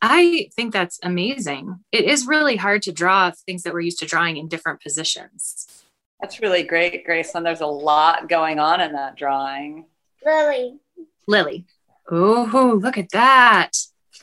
I 0.00 0.48
think 0.56 0.72
that's 0.72 0.98
amazing. 1.02 1.80
It 1.92 2.04
is 2.04 2.26
really 2.26 2.56
hard 2.56 2.82
to 2.82 2.92
draw 2.92 3.30
things 3.30 3.62
that 3.62 3.72
we're 3.72 3.80
used 3.80 3.98
to 3.98 4.06
drawing 4.06 4.36
in 4.36 4.48
different 4.48 4.80
positions. 4.80 5.84
That's 6.20 6.40
really 6.40 6.62
great, 6.62 7.06
Gracelyn. 7.06 7.44
There's 7.44 7.60
a 7.60 7.66
lot 7.66 8.28
going 8.28 8.58
on 8.58 8.80
in 8.80 8.92
that 8.92 9.16
drawing. 9.16 9.84
Lily. 10.24 10.78
Lily. 11.26 11.66
Oh, 12.10 12.78
look 12.82 12.98
at 12.98 13.10
that. 13.10 13.72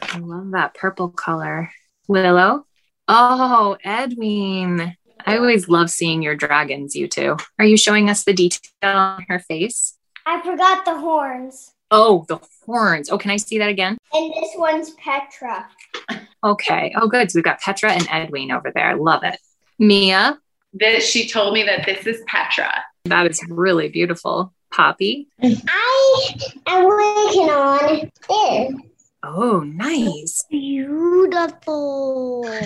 I 0.01 0.17
love 0.17 0.51
that 0.51 0.73
purple 0.75 1.09
color. 1.09 1.71
Willow. 2.07 2.65
Oh, 3.07 3.77
Edwin. 3.83 4.95
I 5.25 5.37
always 5.37 5.69
love 5.69 5.89
seeing 5.89 6.21
your 6.21 6.35
dragons, 6.35 6.95
you 6.95 7.07
two. 7.07 7.37
Are 7.57 7.65
you 7.65 7.77
showing 7.77 8.09
us 8.09 8.23
the 8.23 8.33
detail 8.33 8.61
on 8.83 9.25
her 9.27 9.39
face? 9.39 9.97
I 10.25 10.41
forgot 10.41 10.85
the 10.85 10.97
horns. 10.99 11.71
Oh, 11.91 12.25
the 12.27 12.39
horns. 12.65 13.09
Oh, 13.09 13.17
can 13.17 13.31
I 13.31 13.37
see 13.37 13.59
that 13.59 13.69
again? 13.69 13.97
And 14.13 14.33
this 14.33 14.51
one's 14.55 14.91
Petra. 14.91 15.67
Okay. 16.43 16.93
Oh, 16.95 17.07
good. 17.07 17.31
So 17.31 17.37
we've 17.37 17.43
got 17.43 17.61
Petra 17.61 17.91
and 17.91 18.07
Edwin 18.09 18.51
over 18.51 18.71
there. 18.73 18.89
I 18.89 18.93
love 18.93 19.23
it. 19.23 19.37
Mia 19.77 20.39
that 20.75 21.03
she 21.03 21.27
told 21.27 21.53
me 21.53 21.63
that 21.63 21.85
this 21.85 22.05
is 22.05 22.21
Petra. 22.27 22.83
That 23.05 23.27
is 23.27 23.41
really 23.49 23.89
beautiful. 23.89 24.53
Poppy? 24.71 25.27
I 25.41 25.47
am 26.67 26.85
working 26.85 27.49
on 27.49 28.11
this. 28.29 28.73
Oh, 29.23 29.59
nice. 29.61 30.45
Beautiful. 30.49 32.45
I, 32.47 32.61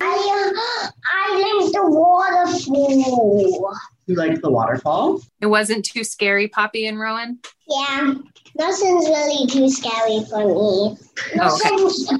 uh, 0.00 0.90
I 1.12 1.60
like 1.60 1.72
the 1.72 1.84
waterfall. 1.84 3.76
You 4.06 4.14
liked 4.14 4.40
the 4.42 4.50
waterfall? 4.50 5.20
It 5.40 5.46
wasn't 5.46 5.84
too 5.84 6.04
scary, 6.04 6.48
Poppy 6.48 6.86
and 6.86 6.98
Rowan? 6.98 7.40
Yeah. 7.68 8.14
Nothing's 8.58 9.06
really 9.06 9.46
too 9.48 9.68
scary 9.68 10.24
for 10.30 10.46
me. 10.46 10.96
Nothing's, 11.34 12.10
okay 12.10 12.16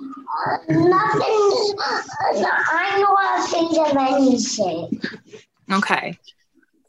nothing. 0.68 1.74
I 2.68 2.98
know 3.00 3.16
afraid 3.42 3.78
of 3.90 3.96
anything. 3.96 5.00
Okay. 5.72 6.18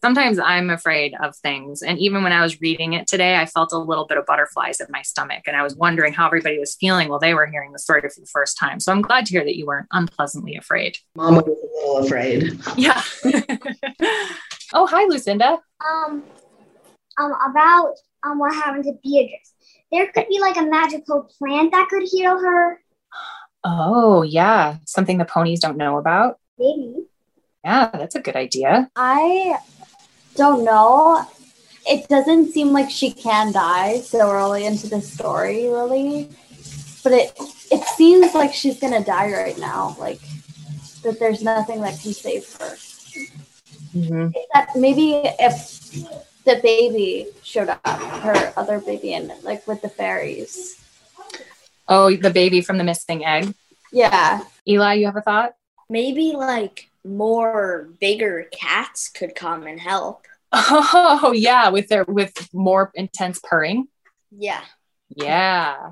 Sometimes 0.07 0.39
I'm 0.39 0.69
afraid 0.69 1.15
of 1.21 1.35
things. 1.35 1.81
And 1.81 1.99
even 1.99 2.23
when 2.23 2.31
I 2.31 2.41
was 2.41 2.61
reading 2.61 2.93
it 2.93 3.07
today, 3.07 3.35
I 3.35 3.45
felt 3.45 3.73
a 3.73 3.77
little 3.77 4.05
bit 4.05 4.17
of 4.17 4.25
butterflies 4.25 4.79
in 4.79 4.87
my 4.89 5.01
stomach. 5.01 5.43
And 5.47 5.57
I 5.57 5.63
was 5.63 5.75
wondering 5.75 6.13
how 6.13 6.27
everybody 6.27 6.57
was 6.59 6.75
feeling 6.75 7.09
while 7.09 7.19
they 7.19 7.33
were 7.33 7.45
hearing 7.45 7.73
the 7.73 7.79
story 7.79 7.99
for 7.99 8.21
the 8.21 8.25
first 8.25 8.57
time. 8.57 8.79
So 8.79 8.93
I'm 8.93 9.01
glad 9.01 9.25
to 9.25 9.33
hear 9.33 9.43
that 9.43 9.57
you 9.57 9.65
weren't 9.65 9.89
unpleasantly 9.91 10.55
afraid. 10.55 10.95
Mom 11.17 11.35
was 11.35 11.43
a 11.43 11.49
little 11.49 12.05
afraid. 12.05 12.57
Yeah. 12.77 13.01
oh, 14.73 14.87
hi, 14.87 15.03
Lucinda. 15.09 15.59
Um, 15.85 16.23
um, 17.19 17.33
about 17.45 17.95
um 18.23 18.39
what 18.39 18.55
happened 18.55 18.85
to 18.85 18.93
Beatrice. 19.03 19.53
There 19.91 20.09
could 20.13 20.29
be 20.29 20.39
like 20.39 20.55
a 20.55 20.63
magical 20.63 21.29
plant 21.37 21.73
that 21.73 21.89
could 21.89 22.07
heal 22.09 22.39
her. 22.39 22.79
Oh, 23.65 24.21
yeah. 24.21 24.77
Something 24.85 25.17
the 25.17 25.25
ponies 25.25 25.59
don't 25.59 25.75
know 25.75 25.97
about? 25.97 26.39
Maybe. 26.57 27.07
Yeah, 27.65 27.89
that's 27.91 28.15
a 28.15 28.21
good 28.21 28.37
idea. 28.37 28.89
I 28.95 29.57
don't 30.37 30.63
know. 30.63 31.25
It 31.85 32.07
doesn't 32.07 32.51
seem 32.51 32.71
like 32.71 32.89
she 32.89 33.11
can 33.11 33.51
die 33.51 33.99
so 33.99 34.29
early 34.31 34.65
into 34.65 34.87
the 34.87 35.01
story, 35.01 35.67
really. 35.67 36.29
But 37.03 37.13
it 37.13 37.39
it 37.71 37.83
seems 37.83 38.33
like 38.33 38.53
she's 38.53 38.79
gonna 38.79 39.03
die 39.03 39.31
right 39.31 39.57
now. 39.57 39.95
Like 39.99 40.21
that 41.03 41.19
there's 41.19 41.43
nothing 41.43 41.81
that 41.81 41.99
can 41.99 42.13
save 42.13 42.51
her. 42.55 42.75
Mm-hmm. 43.95 44.27
That 44.53 44.75
maybe 44.75 45.21
if 45.39 45.91
the 46.45 46.59
baby 46.61 47.27
showed 47.43 47.69
up, 47.69 47.85
her 47.85 48.53
other 48.55 48.79
baby, 48.79 49.13
and 49.13 49.31
like 49.43 49.67
with 49.67 49.81
the 49.81 49.89
fairies, 49.89 50.77
Oh, 51.89 52.15
the 52.15 52.29
baby 52.29 52.61
from 52.61 52.77
the 52.77 52.83
missing 52.83 53.25
egg. 53.25 53.53
Yeah. 53.91 54.43
Eli, 54.67 54.95
you 54.95 55.05
have 55.05 55.15
a 55.15 55.21
thought? 55.21 55.55
Maybe 55.89 56.33
like 56.33 56.89
more 57.05 57.87
bigger 58.01 58.47
cats 58.51 59.07
could 59.07 59.35
come 59.35 59.65
and 59.65 59.79
help. 59.79 60.25
Oh 60.51 61.33
yeah, 61.35 61.69
with 61.69 61.87
their 61.87 62.05
with 62.05 62.33
more 62.53 62.91
intense 62.93 63.39
purring. 63.43 63.87
Yeah. 64.31 64.61
Yeah. 65.15 65.91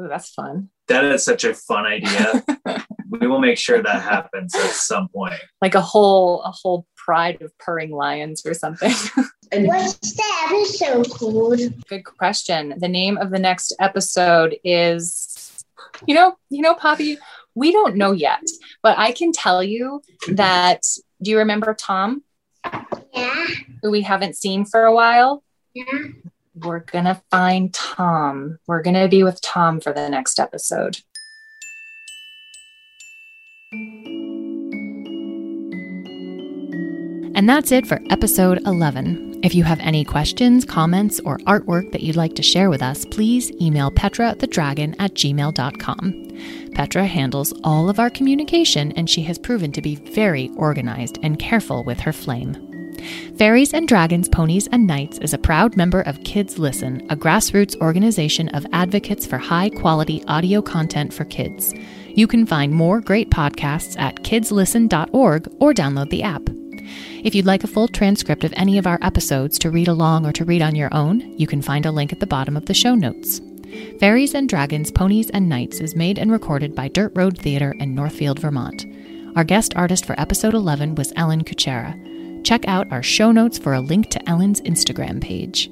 Ooh, 0.00 0.08
that's 0.08 0.30
fun. 0.30 0.70
That 0.88 1.04
is 1.04 1.24
such 1.24 1.44
a 1.44 1.54
fun 1.54 1.86
idea. 1.86 2.44
we 3.10 3.26
will 3.26 3.40
make 3.40 3.58
sure 3.58 3.82
that 3.82 4.02
happens 4.02 4.54
at 4.54 4.70
some 4.70 5.08
point. 5.08 5.40
Like 5.60 5.74
a 5.74 5.80
whole 5.80 6.42
a 6.42 6.50
whole 6.50 6.86
pride 6.96 7.42
of 7.42 7.56
purring 7.58 7.90
lions 7.90 8.42
or 8.46 8.54
something. 8.54 8.92
And 9.52 9.66
What's 9.66 10.14
the 10.14 10.22
episode 10.46 11.10
called? 11.10 11.60
Good 11.86 12.04
question. 12.04 12.72
The 12.78 12.88
name 12.88 13.18
of 13.18 13.30
the 13.30 13.38
next 13.38 13.76
episode 13.78 14.56
is, 14.64 15.62
you 16.06 16.14
know, 16.14 16.36
you 16.48 16.62
know, 16.62 16.72
Poppy, 16.72 17.18
we 17.54 17.70
don't 17.70 17.96
know 17.96 18.12
yet, 18.12 18.40
But 18.82 18.98
I 18.98 19.12
can 19.12 19.30
tell 19.30 19.62
you 19.62 20.00
that 20.28 20.80
do 21.20 21.30
you 21.30 21.38
remember 21.38 21.74
Tom? 21.74 22.22
Yeah. 23.12 23.46
Who 23.82 23.90
we 23.90 24.02
haven't 24.02 24.36
seen 24.36 24.64
for 24.64 24.84
a 24.84 24.94
while? 24.94 25.42
Yeah. 25.74 25.84
We're 26.54 26.80
going 26.80 27.06
to 27.06 27.20
find 27.30 27.72
Tom. 27.72 28.58
We're 28.66 28.82
going 28.82 28.94
to 28.94 29.08
be 29.08 29.22
with 29.22 29.40
Tom 29.40 29.80
for 29.80 29.92
the 29.92 30.08
next 30.08 30.38
episode. 30.38 30.98
And 37.34 37.48
that's 37.48 37.72
it 37.72 37.86
for 37.86 37.98
episode 38.10 38.60
11. 38.66 39.40
If 39.42 39.54
you 39.54 39.64
have 39.64 39.80
any 39.80 40.04
questions, 40.04 40.64
comments, 40.64 41.18
or 41.20 41.38
artwork 41.38 41.90
that 41.92 42.02
you'd 42.02 42.14
like 42.14 42.34
to 42.36 42.42
share 42.42 42.70
with 42.70 42.82
us, 42.82 43.04
please 43.06 43.50
email 43.60 43.90
Petra 43.90 44.36
the 44.38 44.46
Dragon 44.46 44.94
at 45.00 45.14
gmail.com. 45.14 46.28
Petra 46.74 47.06
handles 47.06 47.52
all 47.64 47.88
of 47.88 47.98
our 47.98 48.10
communication, 48.10 48.92
and 48.92 49.10
she 49.10 49.22
has 49.22 49.38
proven 49.38 49.72
to 49.72 49.82
be 49.82 49.96
very 49.96 50.50
organized 50.56 51.18
and 51.22 51.38
careful 51.38 51.82
with 51.82 51.98
her 52.00 52.12
flame. 52.12 52.71
Fairies 53.36 53.74
and 53.74 53.88
Dragons, 53.88 54.28
Ponies 54.28 54.68
and 54.70 54.86
Knights 54.86 55.18
is 55.18 55.34
a 55.34 55.38
proud 55.38 55.76
member 55.76 56.02
of 56.02 56.22
Kids 56.24 56.58
Listen, 56.58 57.04
a 57.10 57.16
grassroots 57.16 57.80
organization 57.80 58.48
of 58.50 58.66
advocates 58.72 59.26
for 59.26 59.38
high 59.38 59.70
quality 59.70 60.22
audio 60.28 60.62
content 60.62 61.12
for 61.12 61.24
kids. 61.24 61.74
You 62.14 62.26
can 62.26 62.46
find 62.46 62.72
more 62.72 63.00
great 63.00 63.30
podcasts 63.30 63.98
at 63.98 64.16
kidslisten.org 64.16 65.48
or 65.60 65.72
download 65.72 66.10
the 66.10 66.22
app. 66.22 66.42
If 67.24 67.34
you'd 67.34 67.46
like 67.46 67.64
a 67.64 67.68
full 67.68 67.88
transcript 67.88 68.44
of 68.44 68.52
any 68.56 68.78
of 68.78 68.86
our 68.86 68.98
episodes 69.02 69.58
to 69.60 69.70
read 69.70 69.88
along 69.88 70.26
or 70.26 70.32
to 70.32 70.44
read 70.44 70.62
on 70.62 70.74
your 70.74 70.92
own, 70.92 71.20
you 71.38 71.46
can 71.46 71.62
find 71.62 71.86
a 71.86 71.92
link 71.92 72.12
at 72.12 72.20
the 72.20 72.26
bottom 72.26 72.56
of 72.56 72.66
the 72.66 72.74
show 72.74 72.94
notes. 72.94 73.40
Fairies 74.00 74.34
and 74.34 74.48
Dragons, 74.48 74.90
Ponies 74.90 75.30
and 75.30 75.48
Knights 75.48 75.80
is 75.80 75.96
made 75.96 76.18
and 76.18 76.30
recorded 76.30 76.74
by 76.74 76.88
Dirt 76.88 77.12
Road 77.14 77.38
Theatre 77.38 77.72
in 77.78 77.94
Northfield, 77.94 78.38
Vermont. 78.38 78.84
Our 79.34 79.44
guest 79.44 79.72
artist 79.76 80.04
for 80.04 80.20
episode 80.20 80.52
11 80.52 80.94
was 80.96 81.12
Ellen 81.16 81.42
Kuchera. 81.42 82.11
Check 82.42 82.66
out 82.66 82.90
our 82.90 83.02
show 83.02 83.32
notes 83.32 83.58
for 83.58 83.74
a 83.74 83.80
link 83.80 84.10
to 84.10 84.28
Ellen's 84.28 84.60
Instagram 84.62 85.20
page. 85.20 85.70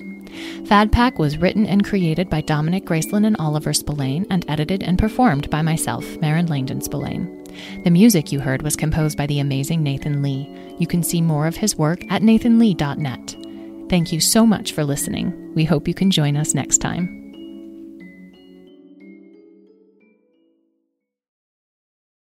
Fad 0.66 0.92
Pack 0.92 1.18
was 1.18 1.38
written 1.38 1.66
and 1.66 1.84
created 1.84 2.30
by 2.30 2.40
Dominic 2.40 2.84
Graceland 2.84 3.26
and 3.26 3.36
Oliver 3.38 3.72
Spillane 3.72 4.26
and 4.30 4.44
edited 4.48 4.82
and 4.82 4.98
performed 4.98 5.50
by 5.50 5.62
myself, 5.62 6.04
Marin 6.18 6.46
Langdon 6.46 6.80
Spillane. 6.80 7.36
The 7.84 7.90
music 7.90 8.30
you 8.30 8.40
heard 8.40 8.62
was 8.62 8.76
composed 8.76 9.18
by 9.18 9.26
the 9.26 9.40
amazing 9.40 9.82
Nathan 9.82 10.22
Lee. 10.22 10.48
You 10.78 10.86
can 10.86 11.02
see 11.02 11.20
more 11.20 11.46
of 11.46 11.56
his 11.56 11.76
work 11.76 12.02
at 12.10 12.22
nathanlee.net. 12.22 13.36
Thank 13.88 14.12
you 14.12 14.20
so 14.20 14.46
much 14.46 14.72
for 14.72 14.84
listening. 14.84 15.52
We 15.54 15.64
hope 15.64 15.88
you 15.88 15.94
can 15.94 16.12
join 16.12 16.36
us 16.36 16.54
next 16.54 16.78
time. 16.78 17.19